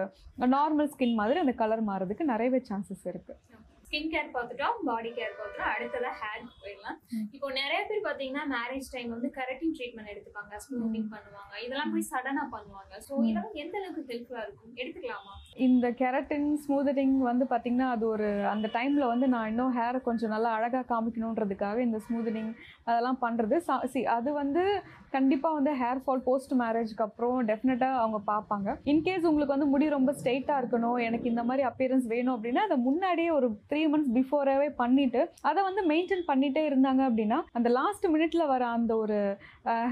நார்மல் 0.56 0.92
ஸ்கின் 0.94 1.20
மாதிரி 1.22 1.40
அந்த 1.44 1.56
கலர் 1.64 1.84
மாறதுக்கு 1.92 2.32
நிறையவே 2.34 2.62
சான்சஸ் 2.70 3.06
இருக்குது 3.12 3.40
ஸ்கின் 3.88 4.12
கேர் 4.14 4.30
பார்த்துட்டோம் 4.36 4.78
பாடி 4.90 5.10
கேர் 5.18 5.34
பார்த்துட்டோம் 5.40 5.72
அடுத்ததா 5.76 6.12
ஹேர் 6.22 6.44
போயிடலாம். 6.62 6.98
இப்போ 7.36 7.48
நிறைய 7.60 7.82
பேர் 7.90 8.06
பாத்தீங்கன்னா 8.08 8.44
மேரேஜ் 8.56 8.88
டைம் 8.96 9.10
வந்து 9.16 9.30
கரெக்டிங் 9.40 9.74
ட்ரீட்மெண்ட் 9.78 10.12
எடுத்துப்பாங்க 10.14 10.62
ஸ்மூத்திங் 10.66 11.10
பண்ணுவாங்க 11.14 11.54
இதெல்லாம் 11.66 11.94
போய் 11.94 12.10
சடனா 12.12 12.46
பண்ணுவாங்க. 12.56 12.94
ஸோ. 13.08 13.14
இதெல்லாம் 13.30 13.58
எந்த 13.64 13.76
அளவுக்கு 13.82 14.04
ஹெல்ப்ஃபுல்லா 14.12 14.44
இருக்கும்? 14.46 14.74
எடுத்துக்கலாமா? 14.82 15.34
இந்த 15.68 15.88
கெரட்டின் 16.02 16.50
ஸ்மூதனிங் 16.64 17.16
வந்து 17.30 17.46
பார்த்திங்கன்னா 17.52 17.90
அது 17.96 18.06
ஒரு 18.14 18.30
அந்த 18.54 18.68
டைமில் 18.78 19.12
வந்து 19.12 19.28
நான் 19.34 19.50
இன்னும் 19.52 19.76
ஹேரை 19.78 20.00
கொஞ்சம் 20.08 20.34
நல்லா 20.36 20.50
அழகாக 20.58 20.86
காமிக்கணுன்றதுக்காக 20.94 21.78
இந்த 21.88 22.00
ஸ்மூதனிங் 22.06 22.52
அதெல்லாம் 22.90 23.20
பண்ணுறது 23.26 23.58
சி 23.94 24.02
அது 24.18 24.30
வந்து 24.42 24.64
கண்டிப்பாக 25.16 25.58
வந்து 25.58 25.72
ஹேர் 25.82 26.02
ஃபால் 26.04 26.24
போஸ்ட் 26.28 26.54
மேரேஜ்க்கு 26.62 27.06
அப்புறம் 27.06 27.38
டெஃபினட்டாக 27.50 28.02
அவங்க 28.02 28.20
பார்ப்பாங்க. 28.32 28.70
இன்கேஸ் 28.94 29.28
உங்களுக்கு 29.30 29.56
வந்து 29.56 29.72
முடி 29.74 29.86
ரொம்ப 29.98 30.12
ஸ்ட்ரெயிட்டாக 30.18 30.62
இருக்கணும் 30.62 30.98
எனக்கு 31.08 31.32
இந்த 31.34 31.44
மாதிரி 31.50 31.64
அப்பியரன்ஸ் 31.70 32.08
வேணும் 32.14 32.36
அப்படின்னா 32.36 32.64
அதை 32.68 32.78
முன்னாடியே 32.88 33.32
ஒரு 33.38 33.50
த்ரீ 33.76 33.84
மந்த்ஸ் 33.94 34.12
பிஃபோராகவே 34.18 34.68
பண்ணிவிட்டு 34.82 35.22
அதை 35.50 35.60
வந்து 35.68 35.82
மெயின்டைன் 35.92 36.22
பண்ணிகிட்டே 36.30 36.62
இருந்தாங்க 36.68 37.02
அப்படின்னா 37.10 37.38
அந்த 37.58 37.70
லாஸ்ட் 37.78 38.06
மினிட்ல 38.14 38.44
வர 38.52 38.64
அந்த 38.76 38.92
ஒரு 39.04 39.18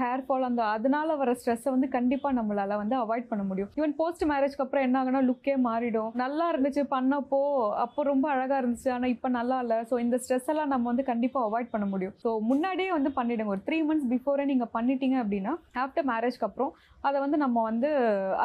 ஹேர் 0.02 0.22
ஃபால் 0.26 0.46
அந்த 0.48 0.62
அதனால 0.76 1.16
வர 1.22 1.30
ஸ்ட்ரெஸ்ஸை 1.38 1.70
வந்து 1.74 1.88
கண்டிப்பாக 1.96 2.36
நம்மளால 2.38 2.76
வந்து 2.82 2.96
அவாய்ட் 3.02 3.28
பண்ண 3.30 3.42
முடியும். 3.48 3.70
ஈவன் 3.78 3.94
போஸ்ட் 4.00 4.24
மேரேஜ்க்கு 4.30 4.64
அப்புறம் 4.64 4.84
என்ன 4.86 4.96
ஆகுனா 5.00 5.20
லுக்கே 5.28 5.56
மாறிடும். 5.66 6.10
நல்லா 6.22 6.46
இருந்துச்சு 6.52 6.84
பண்ணப்போ 6.94 7.40
அப்போ 7.84 8.02
ரொம்ப 8.10 8.26
அழகாக 8.34 8.60
இருந்துச்சு 8.62 8.90
ஆனால் 8.96 9.12
இப்போ 9.14 9.30
நல்லா 9.38 9.58
இல்லை. 9.64 9.78
ஸோ 9.90 9.96
இந்த 10.04 10.18
ஸ்ட்ரெஸ் 10.22 10.50
எல்லாம் 10.54 10.72
நம்ம 10.74 10.88
வந்து 10.92 11.06
கண்டிப்பாக 11.10 11.48
அவாய்ட் 11.50 11.72
பண்ண 11.74 11.88
முடியும். 11.92 12.14
ஸோ 12.24 12.30
முன்னாடியே 12.50 12.90
வந்து 12.96 13.12
பண்ணிடுங்க. 13.18 13.54
ஒரு 13.56 13.64
த்ரீ 13.68 13.80
மந்த்ஸ் 13.90 14.08
பிஃபோரே 14.14 14.46
நீங்கள் 14.52 14.72
பண்ணிட்டீங்க 14.78 15.18
அப்படின்னா 15.24 15.54
ஆஃப்டர் 15.84 16.08
மேரேஜ்க்கு 16.12 16.48
அப்புறம் 16.50 16.72
அதை 17.08 17.18
வந்து 17.22 17.38
நம்ம 17.44 17.62
வந்து 17.70 17.88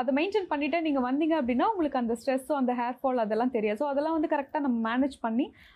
அதை 0.01 0.11
மெயின்டைன் 0.19 0.47
பண்ணிட்டே 0.53 0.79
நீங்கள் 0.85 1.05
வந்தீங்க 1.09 1.35
அப்படின்னா 1.41 1.67
உங்களுக்கு 1.73 2.01
அந்த 2.03 2.13
ஸ்ட்ரெஸ்ஸும் 2.21 2.59
அந்த 2.61 2.71
ஹேர் 2.79 2.97
ஃபால் 2.99 3.23
அதெல்லாம் 3.23 3.53
தெரியாது. 3.57 3.79
ஸோ 3.81 3.87
அதெல்லாம் 3.91 4.15
வந்து 4.15 4.31
கரெக்டாக 4.33 4.63
நம்ம 4.65 4.77
மேனேஜ் 4.89 5.15
பண்ணி 5.25 5.27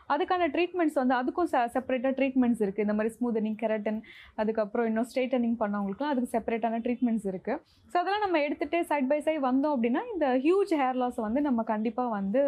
அதுக்கான 0.09 0.47
ட்ரீட்மெண்ட்ஸ் 0.55 0.97
வந்து 1.01 1.15
அதுக்கும் 1.15 1.49
செப்பரேட்டாக 1.75 2.13
ட்ரீட்மெண்ட்ஸ் 2.17 2.61
இருக்குது 2.63 2.85
இந்த 2.85 2.93
மாதிரி 2.93 3.13
ஸ்மூதனிங் 3.15 3.59
கெரட்டன் 3.61 3.99
அதுக்கப்புறம் 4.35 4.87
இன்னும் 4.87 5.07
ஸ்ட்ரெயிட்டனிங் 5.11 5.57
பண்ணவங்களுக்குலாம் 5.59 6.13
அதுக்கு 6.13 6.33
செப்பரேட்டான 6.35 6.81
ட்ரீட்மெண்ட்ஸ் 6.87 7.27
இருக்குது 7.31 7.59
ஸோ 7.93 7.97
அதெல்லாம் 7.97 8.25
நம்ம 8.25 8.37
எடுத்துகிட்டே 8.39 8.81
சைட் 8.81 9.09
பை 9.09 9.19
சைட் 9.21 9.41
வந்தோம் 9.41 9.73
அப்படின்னா 9.75 10.01
இந்த 10.13 10.27
ஹியூஜ் 10.37 10.73
ஹேர் 10.81 10.99
லாஸை 11.01 11.21
வந்து 11.21 11.41
நம்ம 11.41 11.63
கண்டிப்பாக 11.63 12.09
வந்து 12.09 12.41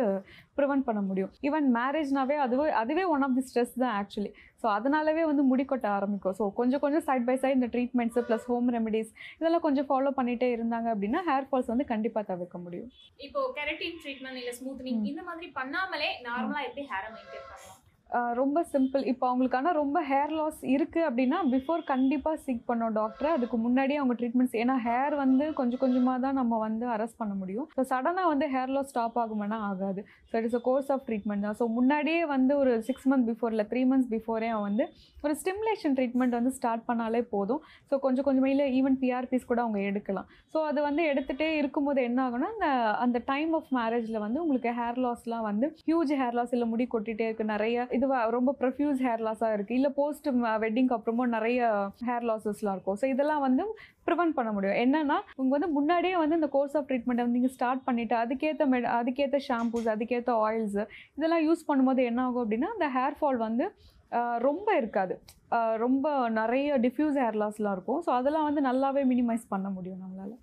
ப்ரிவென்ட் 0.58 0.88
பண்ண 0.88 1.02
முடியும். 1.02 1.32
ஈவன் 1.42 1.68
மேரேஜ்னாவே 1.78 2.36
அதுவே 2.46 2.70
அதுவே 2.82 3.04
ஒன் 3.04 3.22
ஆஃப் 3.22 3.36
தி 3.38 3.44
ஸ்ட்ரெஸ் 3.50 3.74
தான் 3.80 3.96
ஆக்சுவலி 4.02 4.32
ஸோ 4.62 4.68
அதனாலவே 4.78 5.24
வந்து 5.30 5.44
முடி 5.52 5.64
கொட்ட 5.70 5.88
ஆரம்பிக்கும். 5.98 6.36
ஸோ 6.40 6.46
கொஞ்சம் 6.60 6.84
கொஞ்சம் 6.84 7.06
சைட் 7.08 7.28
பை 7.30 7.36
சைட் 7.44 7.58
இந்த 7.60 7.70
ட்ரீட்மெண்ட்ஸு 7.74 8.24
ப்ளஸ் 8.30 8.48
ஹோம் 8.52 8.70
ரெமெடிஸ் 8.78 9.12
இதெல்லாம் 9.40 9.66
கொஞ்சம் 9.68 9.88
ஃபாலோ 9.92 10.14
பண்ணிகிட்டே 10.20 10.50
இருந்தாங்க 10.58 10.90
அப்படின்னா 10.96 11.22
ஹேர் 11.30 11.48
ஃபால்ஸ் 11.50 11.72
வந்து 11.74 11.88
கண்டிப்பாக 11.94 12.26
தவிர்க்க 12.32 12.66
முடியும். 12.66 12.90
இப்போ 13.28 13.42
கெரட்டின் 13.60 14.00
ட்ரீட்மெண்ட் 14.04 14.42
இல்ல 14.44 14.54
ஸ்மூத்னிங் 14.60 15.04
இந்த 15.14 15.24
மாதிரி 15.30 15.50
பண்ணாமலே 15.60 16.12
நார்மலா 16.28 16.62
எப்படி 16.70 16.86
ஹேரை 16.94 17.10
மெயின்டைன் 17.16 17.50
பண்ணலாம்? 17.52 17.82
ரொம்ப 18.40 18.60
சிம்பிள். 18.74 19.04
இப்போ 19.12 19.26
அவங்களுக்கான 19.30 19.72
ரொம்ப 19.80 19.98
ஹேர் 20.10 20.34
லாஸ் 20.40 20.60
இருக்குது 20.74 21.06
அப்படின்னா 21.08 21.38
பிஃபோர் 21.54 21.82
கண்டிப்பாக 21.92 22.38
சீக் 22.46 22.62
பண்ணோம் 22.70 22.94
டாக்டரை 23.00 23.30
அதுக்கு 23.38 23.58
முன்னாடியே 23.66 24.00
அவங்க 24.02 24.16
ட்ரீட்மெண்ட்ஸ் 24.20 24.56
ஏன்னா 24.62 24.76
ஹேர் 24.86 25.16
வந்து 25.24 25.46
கொஞ்சம் 25.60 25.82
கொஞ்சமாக 25.84 26.24
தான் 26.26 26.38
நம்ம 26.42 26.60
வந்து 26.66 26.86
அரெஸ்ட் 26.96 27.20
பண்ண 27.22 27.34
முடியும். 27.42 27.68
ஸோ 27.78 27.84
சடனாக 27.92 28.32
வந்து 28.34 28.48
ஹேர் 28.54 28.74
லாஸ் 28.76 28.92
ஸ்டாப் 28.94 29.18
ஆகுமானா 29.24 29.60
ஆகாது. 29.70 30.04
So 30.30 30.36
it's 30.42 30.58
a 30.60 30.64
course 30.70 30.92
of 30.96 31.04
treatment 31.10 31.46
தான். 31.48 31.58
ஸோ 31.62 31.68
முன்னாடியே 31.78 32.22
வந்து 32.36 32.56
ஒரு 32.62 32.74
சிக்ஸ் 32.90 33.08
மந்த் 33.14 33.28
பிஃபோர் 33.32 33.54
இல்லை 33.56 33.68
த்ரீ 33.74 33.84
மந்த்ஸ் 33.92 34.12
பிஃபோரே 34.16 34.50
அவன் 34.56 34.68
வந்து 34.70 34.88
ஒரு 35.26 35.36
ஸ்டிமுலேஷன் 35.42 35.96
ட்ரீட்மெண்ட் 35.98 36.38
வந்து 36.40 36.54
ஸ்டார்ட் 36.60 36.86
பண்ணாலே 36.90 37.22
போதும். 37.36 37.62
ஸோ 37.90 37.98
கொஞ்சம் 38.06 38.28
கொஞ்சமாக 38.30 38.54
இல்லை 38.56 38.68
ஈவன் 38.80 38.98
பிஆர்பிஸ் 39.04 39.50
கூட 39.52 39.60
அவங்க 39.66 39.80
எடுக்கலாம். 39.92 40.28
ஸோ 40.54 40.58
அது 40.70 40.80
வந்து 40.90 41.04
எடுத்துகிட்டே 41.12 41.50
இருக்கும்போது 41.62 42.00
என்ன 42.10 42.20
ஆகும்னா 42.28 42.50
அந்த 42.56 42.68
அந்த 43.06 43.18
டைம் 43.32 43.52
ஆஃப் 43.60 43.72
மேரேஜில் 43.80 44.24
வந்து 44.26 44.42
உங்களுக்கு 44.44 44.72
ஹேர் 44.80 45.00
லாஸ்லாம் 45.06 45.48
வந்து 45.50 45.68
ஹியூஜ் 45.90 46.14
ஹேர் 46.22 46.38
லாஸ் 46.40 46.54
இல்லை 46.58 46.68
முடி 46.74 46.88
கொட்டிகிட்டே 46.96 47.28
இருக்குது 47.30 47.52
நிறைய 47.54 47.88
இது 47.98 48.05
ரொம்ப 48.36 48.52
ப்ரொஃப்யூஸ் 48.62 49.00
ஹேர் 49.06 49.24
லாஸாக 49.28 49.56
இருக்குது 49.56 49.78
இல்லை 49.80 49.92
போஸ்ட் 50.00 50.28
வெட்டிங்க்கு 50.64 50.96
அப்புறமும் 50.98 51.34
நிறைய 51.38 51.70
ஹேர் 52.10 52.26
லாஸஸ்லாம் 52.30 52.76
இருக்கும். 52.78 52.98
ஸோ 53.02 53.06
இதெல்லாம் 53.14 53.44
வந்து 53.48 53.64
ப்ரிவென்ட் 54.10 54.38
பண்ண 54.40 54.52
முடியும். 54.58 54.78
என்னன்னா 54.84 55.18
உங்கள் 55.42 55.56
வந்து 55.58 55.70
முன்னாடியே 55.78 56.16
வந்து 56.24 56.40
இந்த 56.40 56.50
கோர்ஸ் 56.56 56.78
ஆஃப் 56.80 56.88
ட்ரீட்மெண்ட்டை 56.92 57.26
வந்து 57.26 57.40
நீங்கள் 57.40 57.56
ஸ்டார்ட் 57.58 57.84
பண்ணிவிட்டு 57.90 58.18
அதுக்கேற்ற 58.24 58.68
மெ 58.74 58.80
அதுக்கேற்ற 59.00 59.40
ஷாம்பூஸ் 59.50 59.90
அதுக்கேற்ற 59.96 60.34
ஆயில்ஸ் 60.48 60.80
இதெல்லாம் 61.18 61.46
யூஸ் 61.48 61.68
பண்ணும்போது 61.72 62.04
என்ன 62.12 62.24
ஆகும் 62.28 62.44
அப்படின்னா 62.46 62.72
அந்த 62.76 62.90
ஹேர் 62.98 63.18
ஃபால் 63.20 63.40
வந்து 63.48 63.68
ரொம்ப 64.48 64.68
இருக்காது. 64.80 65.14
ரொம்ப 65.86 66.06
நிறைய 66.40 66.78
டிஃப்யூஸ் 66.84 67.16
ஹேர் 67.22 67.40
லாஸ்லாம் 67.44 67.76
இருக்கும். 67.78 68.02
ஸோ 68.06 68.12
அதெல்லாம் 68.20 68.48
வந்து 68.50 68.62
நல்லாவே 68.70 69.04
மினிமைஸ் 69.14 69.46
பண்ண 69.54 69.68
முடியும் 69.78 70.04
நம்மளால. 70.04 70.34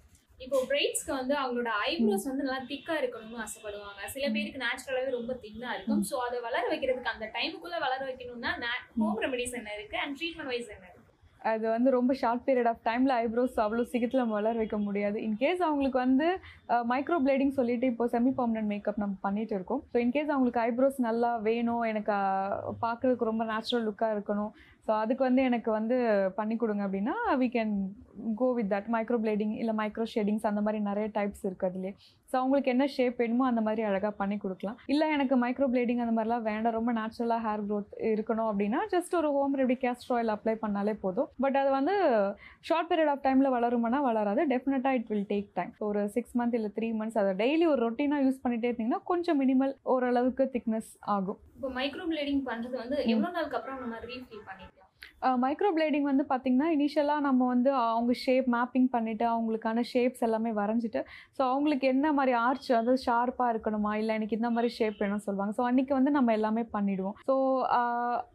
இப்போ 0.45 0.59
பிரைட்ஸ்க்கு 0.71 1.13
வந்து 1.19 1.35
அவங்களோட 1.41 1.73
ஐப்ரோஸ் 1.91 2.29
வந்து 2.31 2.47
நல்லா 2.47 2.63
திக்கா 2.71 2.95
இருக்கணும்னு 3.03 3.43
ஆசைப்படுவாங்க. 3.45 4.01
சில 4.15 4.25
பேருக்கு 4.37 4.65
நேச்சுரலாவே 4.65 5.13
ரொம்ப 5.19 5.35
தின்னா 5.45 5.71
இருக்கும். 5.77 6.03
ஸோ 6.11 6.17
அதை 6.29 6.41
வளர 6.49 6.65
வைக்கிறதுக்கு 6.73 7.15
அந்த 7.15 7.29
டைமுக்குள்ள 7.37 7.79
வளர 7.87 8.01
வைக்கணும்னா 8.11 8.53
ஹோம் 9.03 9.23
ரெமடிஸ் 9.27 9.57
என்ன 9.61 9.71
இருக்கு? 9.79 9.99
அண்ட் 10.05 10.17
ட்ரீட்மெண்ட் 10.21 10.53
வைஸ் 10.55 10.73
என்ன 10.75 10.85
இருக்கு? 10.87 10.99
அது 11.51 11.65
வந்து 11.75 11.91
ரொம்ப 11.97 12.13
ஷார்ட் 12.19 12.43
பீரியட் 12.47 12.69
ஆஃப் 12.71 12.83
டைமில் 12.89 13.13
ஐப்ரோஸ் 13.23 13.57
அவ்வளோ 13.63 13.85
சீக்கிரத்தில் 13.93 14.33
வளர 14.35 14.53
வைக்க 14.61 14.77
முடியாது. 14.85 15.17
இன்கேஸ் 15.29 15.63
அவங்களுக்கு 15.69 15.99
வந்து 16.05 16.27
மைக்ரோ 16.91 17.17
பிளேடிங் 17.25 17.55
சொல்லிட்டு 17.57 17.87
இப்போ 17.93 18.05
செமி 18.13 18.33
பர்மனன்ட் 18.39 18.71
மேக்கப் 18.73 19.01
நம்ம 19.03 19.17
பண்ணிட்டு 19.27 19.55
இருக்கோம். 19.59 19.81
ஸோ 19.93 19.97
இன்கேஸ் 20.05 20.31
அவங்களுக்கு 20.35 20.63
ஐப்ரோஸ் 20.69 20.99
நல்லா 21.09 21.31
வேணும் 21.49 21.83
எனக்கு 21.93 22.13
பார்க்குறதுக்கு 22.85 23.31
ரொம்ப 23.31 23.45
நேச்சுரல் 23.51 23.87
லுக்காக 23.89 24.17
இருக்கணும் 24.17 24.53
ஸோ 24.87 24.93
அதுக்கு 25.03 25.23
வந்து 25.29 25.43
எனக்கு 25.49 25.71
வந்து 25.71 25.97
பண்ணி 26.39 26.55
கொடுங்க 26.63 26.83
அப்படின்னா 26.87 27.15
we 27.43 27.49
can 27.57 27.75
go 28.41 28.47
with 28.57 28.73
that 28.73 28.89
microblading 29.25 29.55
இல்லை 29.61 29.75
மைக்ரோ 29.81 30.07
ஷேடிங்ஸ் 30.15 30.49
அந்த 30.51 30.63
மாதிரி 30.67 30.81
நிறைய 30.89 31.09
டைப்ஸ் 31.19 31.45
இருக்குது 31.49 31.71
அதுலேயே. 31.71 31.95
ஸோ 32.33 32.37
அவங்களுக்கு 32.41 32.73
என்ன 32.73 32.85
ஷேப் 32.97 33.19
வேணுமோ 33.23 33.47
அந்த 33.51 33.63
மாதிரி 33.65 33.83
அழகாக 33.89 34.13
பண்ணி 34.21 34.37
கொடுக்கலாம். 34.43 34.77
இல்லை 34.93 35.07
எனக்கு 35.17 35.35
மைக்ரோ 35.43 35.67
பிளேடிங் 35.73 36.03
அந்த 36.05 36.15
மாதிரிலாம் 36.17 36.47
வேண்டாம். 36.51 36.77
ரொம்ப 36.79 36.91
நேச்சுரலாக 36.99 37.41
ஹேர் 37.47 37.65
க்ரோத் 37.71 37.91
இருக்கணும் 38.13 38.49
அப்படின்னா 38.51 38.81
ஜஸ்ட் 38.95 39.17
ஒரு 39.21 39.31
home 39.37 39.57
ready 39.63 39.77
castor 39.85 40.13
oil 40.17 40.35
apply 40.37 40.55
பண்ணாலே 40.65 40.95
போதும். 41.05 41.29
பட் 41.45 41.59
அது 41.63 41.71
வந்து 41.79 41.95
ஷார்ட் 42.69 42.89
பீரியட் 42.93 43.13
ஆஃப் 43.15 43.25
டைமில் 43.27 43.53
வளருமானா 43.57 44.01
வளராது. 44.09 44.45
டெஃபினட்டாக 44.53 44.99
இட் 45.01 45.11
வில் 45.13 45.29
டேக் 45.33 45.51
டைம் 45.59 45.73
ஒரு 45.89 46.03
சிக்ஸ் 46.17 46.37
மந்த் 46.41 46.57
இல்லை 46.61 46.71
த்ரீ 46.79 46.91
மந்த்ஸ் 47.01 47.21
அதை 47.23 47.35
டெய்லி 47.43 47.67
ஒரு 47.73 47.81
ரொட்டீனாக 47.87 48.27
யூஸ் 48.27 48.43
பண்ணிட்டே 48.47 48.71
இருந்தீங்கன்னா 48.71 49.03
கொஞ்சம் 49.13 49.41
மினிமல் 49.43 49.75
ஓரளவுக்கு 49.95 50.47
திக்னஸ் 50.57 50.91
ஆகும். 51.17 51.41
இப்போ 51.59 51.71
மைக்ரோ 51.81 52.07
பிளேடிங் 52.13 52.43
பண்ணுறது 52.51 52.77
வந்து 52.85 52.99
எவ்வளோ 53.15 53.31
நாளுக்கு 53.37 53.59
அப்புறம் 53.61 53.83
நம்ம 53.85 53.99
ரீஃபில் 54.09 54.47
பண்ணிக்கலாம்? 54.49 54.92
மைக்ரோ 55.43 55.71
பிளேடிங் 55.77 56.07
வந்து 56.11 56.25
பார்த்திங்கன்னா 56.31 56.69
இனிஷியலாக 56.77 57.27
நம்ம 57.27 57.47
வந்து 57.47 57.71
அவங்க 57.91 58.13
ஷேப் 58.25 58.49
மேப்பிங் 58.55 58.89
பண்ணிவிட்டு 58.93 59.27
அவங்களுக்கான 59.35 59.85
ஷேப்ஸ் 59.93 60.25
எல்லாமே 60.29 60.53
வரைஞ்சிட்டு 60.61 61.01
ஸோ 61.37 61.43
அவங்களுக்கு 61.51 61.87
என்ன 61.95 62.13
மாதிரி 62.13 62.33
ஆர்ச் 62.47 62.69
அதாவது 62.73 63.03
ஷார்ப்பாக 63.07 63.53
இருக்கணுமா? 63.55 63.93
இல்லை 63.95 64.15
எனக்கு 64.15 64.39
இந்த 64.41 64.51
மாதிரி 64.51 64.71
ஷேப் 64.79 64.99
வேணும்னு 65.03 65.27
சொல்லுவாங்க. 65.29 65.55
ஸோ 65.59 65.65
அன்றைக்கி 65.71 65.95
வந்து 65.99 66.13
நம்ம 66.19 66.33
எல்லாமே 66.39 66.65
பண்ணிவிடுவோம் 66.77 67.17
ஸோ 67.29 67.37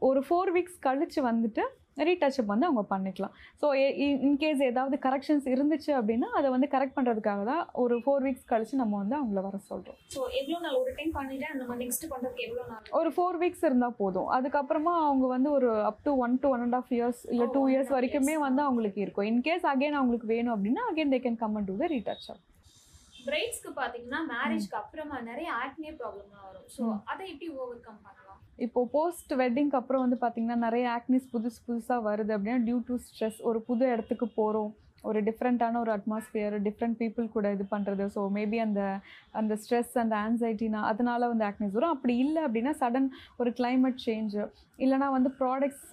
ஒரு 0.10 0.22
ஃபோர் 0.28 0.52
வீக்ஸ் 0.58 0.80
கழித்து 0.80 1.22
வந்துட்டு 1.32 1.66
ரீடச்சப் 1.98 2.52
வந்து 2.52 2.68
அவங்க 2.68 2.84
பண்ணிக்கலாம். 2.92 3.34
ஸோ 3.62 3.68
இன்கேஸ் 4.28 4.62
ஏதாவது 4.70 4.98
கரெக்ஷன்ஸ் 5.06 5.48
இருந்துச்சு 5.54 5.92
அப்படின்னா 6.00 6.30
அதை 6.40 6.48
வந்து 6.56 6.68
கரெக்ட் 6.74 6.96
பண்ணுறதுக்காக 6.98 7.44
தான் 7.52 7.64
ஒரு 7.84 7.96
ஃபோர் 8.04 8.26
வீக்ஸ் 8.26 8.50
கழித்து 8.52 8.82
நம்ம 8.82 8.98
வந்து 9.02 9.18
அவங்கள 9.20 9.42
வர 9.48 9.60
சொல்கிறோம் 9.70 10.00
ஸோ 10.16 10.22
எவ்வளவு 10.40 10.62
நாள் 10.66 10.80
ஒரு 10.82 10.94
டைம் 10.98 11.14
பண்ணிட்டு 11.18 11.50
நம்ம 11.62 11.78
நெக்ஸ்ட் 11.84 12.08
பண்றதுக்கு 12.12 12.46
எவ்வளவு 12.48 12.68
நாள்? 12.72 12.84
ஒரு 13.00 13.12
ஃபோர் 13.16 13.40
வீக்ஸ் 13.44 13.66
இருந்தால் 13.68 13.98
போதும். 14.02 14.30
அதுக்கப்புறமா 14.38 14.96
அவங்க 15.06 15.28
வந்து 15.36 15.52
ஒரு 15.58 15.70
up 15.90 16.04
to 16.06 16.14
one 16.26 16.36
to 16.44 16.50
one 16.56 16.66
and 16.66 16.78
half 16.80 16.92
years 16.98 17.24
இல்லை 17.32 17.48
டூ 17.56 17.64
இயர்ஸ் 17.72 17.94
வரைக்குமே. 17.96 18.36
வந்து 18.46 18.64
அவங்களுக்கு 18.66 19.02
இருக்கும். 19.06 19.30
இன்கேஸ் 19.32 19.66
அகைன் 19.72 20.00
அவங்களுக்கு 20.00 20.30
வேணும் 20.34 20.56
அப்படின்னா 20.56 20.84
again 20.92 21.14
they 21.14 21.22
can 21.26 21.42
come 21.42 21.58
and 21.58 21.70
do 21.72 21.78
the 21.82 21.88
retouch 21.94 22.28
up 22.34 22.44
பிரைட்ஸ்க்கு 23.28 23.72
பாத்தீங்கன்னா 23.78 24.20
மேரேஜ்க்கு 24.30 24.78
அப்புறமா 24.80 25.18
நிறைய 25.30 25.48
ஆக்னே 25.62 25.92
ப்ராப்ளம்லாம் 26.00 26.46
வரும். 26.48 26.68
ஸோ. 26.76 26.84
அதை 27.12 27.24
எப்படி 27.32 27.48
ஓவர் 27.58 27.82
கம் 27.88 27.98
பண்ணலாம்? 28.06 28.24
இப்போது 28.66 28.92
போஸ்ட் 28.96 29.32
வெட்டிங்க்கு 29.42 29.80
அப்புறம் 29.80 30.04
வந்து 30.06 30.18
பார்த்திங்கன்னா 30.24 30.60
நிறைய 30.68 30.86
ஆக்னிஸ் 30.98 31.32
புதுசு 31.34 31.60
புதுசாக 31.68 32.02
வருது 32.10 32.34
அப்படின்னா 32.36 32.60
டியூ 32.68 32.80
டு 32.90 32.98
ஸ்ட்ரெஸ் 33.08 33.40
ஒரு 33.50 33.62
புது 33.70 33.86
இடத்துக்கு 33.94 34.28
போகிறோம் 34.40 34.74
ஒரு 35.04 35.20
டிஃப்ரெண்ட்டான 35.28 35.80
ஒரு 35.84 35.92
அட்மாஸ்பியர் 35.96 36.56
டிஃப்ரெண்ட் 36.68 36.98
பீப்புள் 37.02 37.26
கூட 37.36 37.48
இது 37.56 37.66
பண்ணுறது 37.74 38.06
ஸோ 38.16 38.22
மேபி 38.38 38.58
அந்த 38.64 38.82
அந்த 39.40 39.54
ஸ்ட்ரெஸ் 39.62 39.94
அந்த 40.04 40.16
ஆன்சைட்டினா 40.26 40.80
அதனால 40.92 41.28
வந்து 41.32 41.46
ஆக்னிஸ் 41.50 41.76
வரும். 41.78 41.94
அப்படி 41.96 42.14
இல்லை 42.24 42.42
அப்படின்னா 42.48 42.74
சடன் 42.82 43.08
ஒரு 43.42 43.52
கிளைமேட் 43.60 44.00
சேஞ்சு 44.08 44.44
இல்லைனா 44.86 45.08
வந்து 45.18 45.30
ப்ராடக்ட்ஸ் 45.42 45.86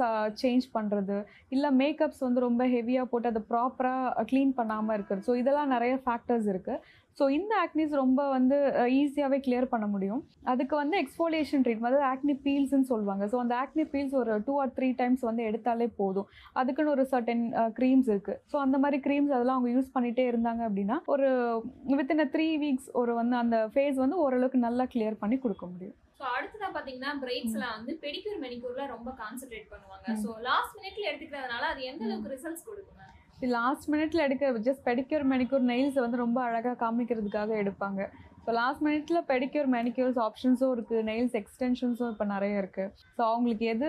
சேஞ்ச் 0.43 0.67
பண்ணுறது 0.77 1.19
இல்லை 1.57 1.71
மேக்கப்ஸ் 1.83 2.25
வந்து 2.27 2.47
ரொம்ப 2.49 2.65
ஹெவியாக 2.77 3.11
போட்டு 3.13 3.31
அதை 3.33 3.43
ப்ராப்பராக 3.53 4.25
க்ளீன் 4.33 4.57
பண்ணாமல் 4.61 4.97
இருக்கிறது. 4.97 5.27
ஸோ 5.29 5.35
இதெல்லாம் 5.43 5.73
நிறைய 5.77 5.95
ஃபேக்டர்ஸ் 6.07 6.49
இருக்குது 6.55 6.81
ஸோ 7.19 7.25
இந்த 7.37 7.53
ஆக்னிஸ் 7.65 7.93
ரொம்ப 8.01 8.21
வந்து 8.35 8.57
ஈஸியாகவே 9.01 9.39
கிளியர் 9.47 9.67
பண்ண 9.73 9.87
முடியும். 9.95 10.23
அதுக்கு 10.53 10.75
வந்து 10.81 10.97
எக்ஸ்ஃபோலியேஷன் 11.03 11.63
ட்ரீட்மெண்ட் 11.65 11.91
அதாவது 11.91 12.09
ஆக்னி 12.13 12.35
பீல்ஸ்னு 12.47 12.89
சொல்லுவாங்க. 12.93 13.25
ஸோ 13.33 13.37
அந்த 13.43 13.55
ஆக்னி 13.63 13.85
பீல்ஸ் 13.93 14.17
ஒரு 14.21 14.33
டூ 14.47 14.55
ஆர் 14.63 14.73
த்ரீ 14.79 14.89
டைம்ஸ் 15.01 15.23
வந்து 15.29 15.43
எடுத்தாலே 15.51 15.89
போதும். 16.01 16.29
அதுக்குன்னு 16.61 16.95
ஒரு 16.97 17.05
சர்டன் 17.13 17.45
க்ரீம்ஸ் 17.79 18.09
இருக்குது 18.13 18.41
ஸோ 18.53 18.59
அந்த 18.65 18.79
மாதிரி 18.85 19.01
க்ரீம்ஸ் 19.07 19.35
அதெல்லாம் 19.37 19.59
அவங்க 19.59 19.73
யூஸ் 19.77 19.95
பண்ணிட்டே 19.97 20.25
இருந்தாங்க 20.33 20.63
அப்படின்னா 20.69 20.99
ஒரு 21.15 21.29
வித்தின் 22.01 22.31
த்ரீ 22.37 22.49
வீக்ஸ் 22.65 22.89
ஒரு 23.03 23.15
வந்து 23.21 23.37
அந்த 23.43 23.59
ஃபேஸ் 23.75 24.01
வந்து 24.05 24.19
ஓரளவுக்கு 24.25 24.61
நல்லா 24.69 24.87
கிளியர் 24.95 25.21
பண்ணி 25.23 25.39
கொடுக்க 25.45 25.67
முடியும். 25.75 25.97
ஸோ 26.19 26.25
அடுத்ததா 26.37 26.69
பாத்தீங்கன்னா 26.75 27.13
பிரைட்ஸ்ல 27.23 27.65
வந்து 27.77 27.93
பெடிக்யூர் 28.05 28.43
மெனிக்யூர்ல 28.45 28.85
ரொம்ப 28.95 29.11
கான்சென்ட்ரேட் 29.23 29.71
பண்ணுவாங்க. 29.73 30.07
ஸோ 30.25 30.31
லாஸ்ட் 30.51 30.77
மினிட்ல 30.79 31.09
எடுத்துக்கிறதுனால 31.11 31.65
அது 31.73 31.83
எந்த 31.93 32.05
அளவுக்கு 32.09 32.35
ரிசல்ட்ஸ் 32.37 32.69
கொடுக்குங்க 32.69 33.03
லாஸ்ட் 33.57 33.89
மினிட்ல 33.95 34.25
எடுக்க 34.27 34.53
ஜஸ்ட் 34.69 34.85
பெடிக்யூர் 34.91 35.25
மெனிக்யூர் 35.33 35.65
நெயில்ஸ் 35.73 36.05
வந்து 36.05 36.23
ரொம்ப 36.25 36.39
அழகாக 36.49 36.77
காமிக்கிறதுக்காக 36.85 37.57
எடுப்பாங்க. 37.63 38.03
ஸோ 38.45 38.53
லாஸ்ட் 38.61 38.83
மினிட்ல 38.87 39.19
பெடிக்யூர் 39.31 39.69
மெனிக்யூர்ஸ் 39.75 40.19
ஆப்ஷன்ஸும் 40.25 40.73
இருக்குது 40.75 41.05
நெயில்ஸ் 41.09 41.37
எக்ஸ்டென்ஷன்ஸும் 41.41 42.11
இப்போ 42.13 42.25
நிறைய 42.33 42.63
இருக்குது 42.63 42.91
ஸோ 43.17 43.23
அவங்களுக்கு 43.31 43.67
எது 43.75 43.89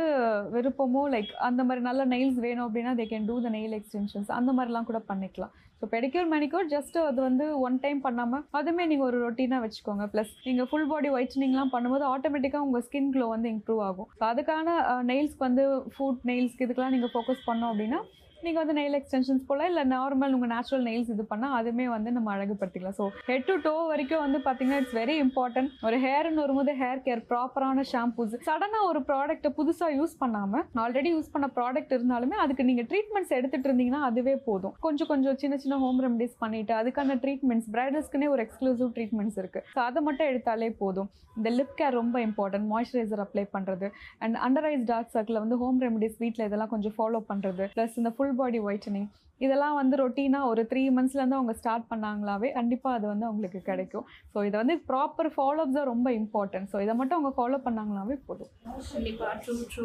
விருப்பமோ 0.56 1.04
லைக் 1.16 1.32
அந்த 1.48 1.62
மாதிரி 1.68 1.84
நல்ல 1.90 2.02
நெயில்ஸ் 2.14 2.40
வேணும் 2.46 2.66
அப்படின்னா 2.68 2.94
they 3.00 3.06
can 3.12 3.28
do 3.30 3.36
the 3.46 3.52
nail 3.58 3.76
extensions 3.80 4.32
அந்த 4.40 4.52
மாதிரிலாம் 4.58 4.90
கூட 4.90 5.02
பண்ணிக்கலாம். 5.12 5.54
ஸோ 5.80 5.86
பெடிக்யூர் 5.94 6.30
மெனிக்யூர் 6.34 6.68
ஜஸ்ட் 6.74 6.98
அது 7.08 7.20
வந்து 7.28 7.46
ஒன் 7.68 7.78
டைம் 7.86 8.00
பண்ணாமல் 8.06 8.44
அதுவுமே 8.58 8.84
நீங்கள் 8.92 9.08
ஒரு 9.10 9.18
ரொட்டீனாக 9.26 9.64
வச்சுக்கோங்க. 9.64 10.06
ப்ளஸ் 10.14 10.32
நீங்கள் 10.48 10.68
ஃபுல் 10.70 10.90
பாடி 10.92 11.10
ஒயிட்னிங்லாம் 11.16 11.74
பண்ணும்போது 11.74 12.06
ஆட்டோமேட்டிக்காக 12.14 12.68
உங்கள் 12.68 12.86
ஸ்கின் 12.86 13.12
க்ளோ 13.16 13.28
வந்து 13.36 13.50
இம்ப்ரூவ் 13.56 13.82
ஆகும். 13.90 14.10
ஸோ 14.20 14.24
அதுக்கான 14.34 14.78
நெயில்ஸ்க்கு 15.12 15.48
வந்து 15.50 15.66
ஃபுட் 15.96 16.24
நெயில்ஸ்க்கு 16.32 16.68
இதுக்கெல்லாம் 16.68 16.96
நீங்கள் 16.98 17.14
ஃபோக்கஸ் 17.16 17.44
பண்ணோம் 17.50 17.72
அப்படின்னா 17.74 18.02
நீங்கள் 18.46 18.64
வந்து 18.64 18.76
நெயில் 18.78 18.98
எக்ஸ்டென்ஷன்ஸ் 19.00 19.44
போல் 19.50 19.64
இல்லை 19.70 19.84
நார்மல் 19.94 20.34
உங்கள் 20.36 20.52
நேச்சுரல் 20.54 20.84
நெயில்ஸ் 20.88 21.12
இது 21.14 21.24
பண்ணால் 21.32 21.56
அதுவுமே 21.60 21.86
வந்து 21.96 22.10
நம்ம 22.18 22.30
அழகுபடுத்திக்கலாம். 22.36 22.98
ஸோ 23.00 23.06
ஹெட் 23.30 23.48
டு 23.50 23.56
டோ 23.66 23.74
வரைக்கும் 23.92 24.24
வந்து 24.26 24.40
பார்த்தீங்கன்னா 24.48 24.80
இட்ஸ் 24.82 24.96
வெரி 25.00 25.16
இம்பார்ட்டன்ட் 25.26 25.70
ஒரு 25.88 25.98
ஹேர்னு 26.06 26.42
வரும்போது 26.44 26.74
ஹேர் 26.82 27.04
கேர் 27.08 27.24
ப்ராப்பரான 27.32 27.86
ஷாம்பூஸ் 27.94 28.36
சடனாக 28.48 28.90
ஒரு 28.92 29.02
ப்ராடக்ட்டை 29.10 29.52
புதுசாக 29.60 29.98
யூஸ் 30.00 30.16
பண்ணாமல் 30.24 30.66
ஆல்ரெடி 30.86 31.12
யூஸ் 31.16 31.34
பண்ண 31.36 31.50
ப்ராடக்ட் 31.58 31.96
இருந்தாலுமே 31.98 32.38
அதுக்கு 32.46 32.68
நீங்கள் 32.70 32.90
ட்ரீட்மெண்ட்ஸ் 32.94 33.36
எடுத்துகிட்டு 33.40 33.70
இருந்தீங்கன்னா 33.72 34.04
அதுவே 34.10 34.36
போதும். 34.48 34.76
கொஞ்சம் 34.88 35.12
கொஞ்சம் 35.14 35.40
சின்ன 35.44 35.58
சின்ன 35.66 35.82
ஹோம் 35.86 36.02
ரெமடிஸ் 36.08 36.38
பண்ணிவிட்டு 36.46 36.76
அதுக்கான 36.82 37.20
ட்ரீட்மெண்ட்ஸ் 37.26 37.70
பிரைடல்ஸ்க்குனே 37.76 38.30
ஒரு 38.36 38.44
எக்ஸ்க்ளூசிவ் 38.48 38.92
ட்ரீட்மெண்ட்ஸ் 38.98 39.40
இருக்குது 39.44 39.66
ஸோ 39.76 39.82
அதை 39.90 40.02
மட்டும் 40.08 40.30
எடுத்தாலே 40.32 40.72
போதும். 40.82 41.10
இந்த 41.40 41.50
லிப் 41.58 41.74
கேர் 41.80 41.96
ரொம்ப 42.00 42.18
இம்பார்ட்டன்ட் 42.26 42.68
மாய்ஸ்சரைசர் 42.72 43.22
அப்ளை 43.24 43.44
பண்ணுறது 43.56 43.88
and 44.24 44.36
under 44.46 44.68
eyes 44.70 44.86
dark 44.92 45.12
circle 45.16 45.40
வந்து 45.44 45.56
ஹோம் 45.62 45.80
ரெமடிஸ் 45.86 46.16
வீட்டில் 46.24 46.46
இதெல்லாம் 46.48 46.72
கொஞ்சம் 46.74 46.94
ஃபாலோ 46.98 47.20
பண்ணுறது 47.32 47.64
ப்ளஸ் 47.74 47.98
இந்த 48.02 48.12
ஃபுல் 48.16 48.35
பாடி 48.42 48.60
ஒயிட்டனிங் 48.70 49.12
இதெல்லாம் 49.46 49.78
வந்து 49.80 49.96
ரொட்டீனாக 50.02 50.50
ஒரு 50.50 50.62
த்ரீ 50.72 50.82
மந்த்ஸ்லேருந்து 50.98 51.38
அவங்க 51.38 51.54
ஸ்டார்ட் 51.60 51.88
பண்ணாங்களாவே 51.90 52.50
கண்டிப்பாக 52.58 52.98
அது 52.98 53.06
வந்து 53.12 53.26
அவங்களுக்கு 53.30 53.60
கிடைக்கும். 53.70 54.06
ஸோ 54.34 54.38
இதை 54.48 54.56
வந்து 54.62 54.76
ப்ராப்பர் 54.90 55.30
ஃபாலோஅப்ஸ் 55.36 55.78
தான் 55.78 55.90
ரொம்ப 55.92 56.08
இம்பார்ட்டன்ட் 56.20 56.70
ஸோ 56.74 56.78
இதை 56.84 56.94
மட்டும் 57.00 57.18
அவங்க 57.18 57.32
ஃபாலோ 57.38 57.58
பண்ணாங்களாவே 57.66 58.16
போதும். 58.28 58.52
கண்டிப்பா 58.94 59.28
ட்ரூ 59.44 59.56
ட்ரூ 59.74 59.84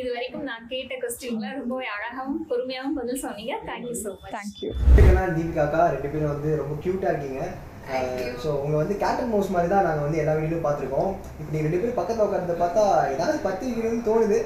இது 0.00 0.08
வரைக்கும் 0.16 0.44
நான் 0.50 0.68
கேட்ட 0.72 0.98
கொஸ்டின்ல 1.04 1.54
ரொம்பவே 1.60 1.88
அழகாவும் 1.96 2.44
பொறுமையாகவும் 2.50 2.98
பதில் 3.00 3.22
சொன்னீங்க. 3.24 3.56
Thank you 3.70 3.96
so 4.04 4.12
much 4.24 4.34
thank you 4.36 4.70
Deepika 4.98 5.24
தீபிகாக்கா 5.38 5.82
ரெண்டு 5.94 6.10
பேரும் 6.14 6.32
வந்து 6.34 6.52
ரொம்ப 6.62 6.76
க்யூட்டாக 6.84 7.12
இருக்கீங்க. 7.14 7.42
ஸோ 8.42 8.50
உங்களை 8.62 8.78
வந்து 8.82 8.96
கேட்டன் 9.04 9.32
மவுஸ் 9.32 9.54
மாதிரி 9.54 9.70
தான் 9.74 9.88
நாங்கள் 9.88 10.06
வந்து 10.06 10.20
எல்லா 10.24 10.36
வீடியோலையும் 10.36 10.66
பார்த்துருக்கோம். 10.68 11.10
இப்போ 11.38 11.50
நீங்கள் 11.54 11.68
ரெண்டு 11.68 11.82
பேரும் 11.82 12.00
பக்கத்தில் 12.00 12.26
உட்காந்து 12.28 12.62
பார்த்தா 12.64 12.84
ஏதாவது 13.16 13.38
பத்து 13.48 13.74
வீடியோன்னு 13.76 14.06
தோணுது. 14.10 14.40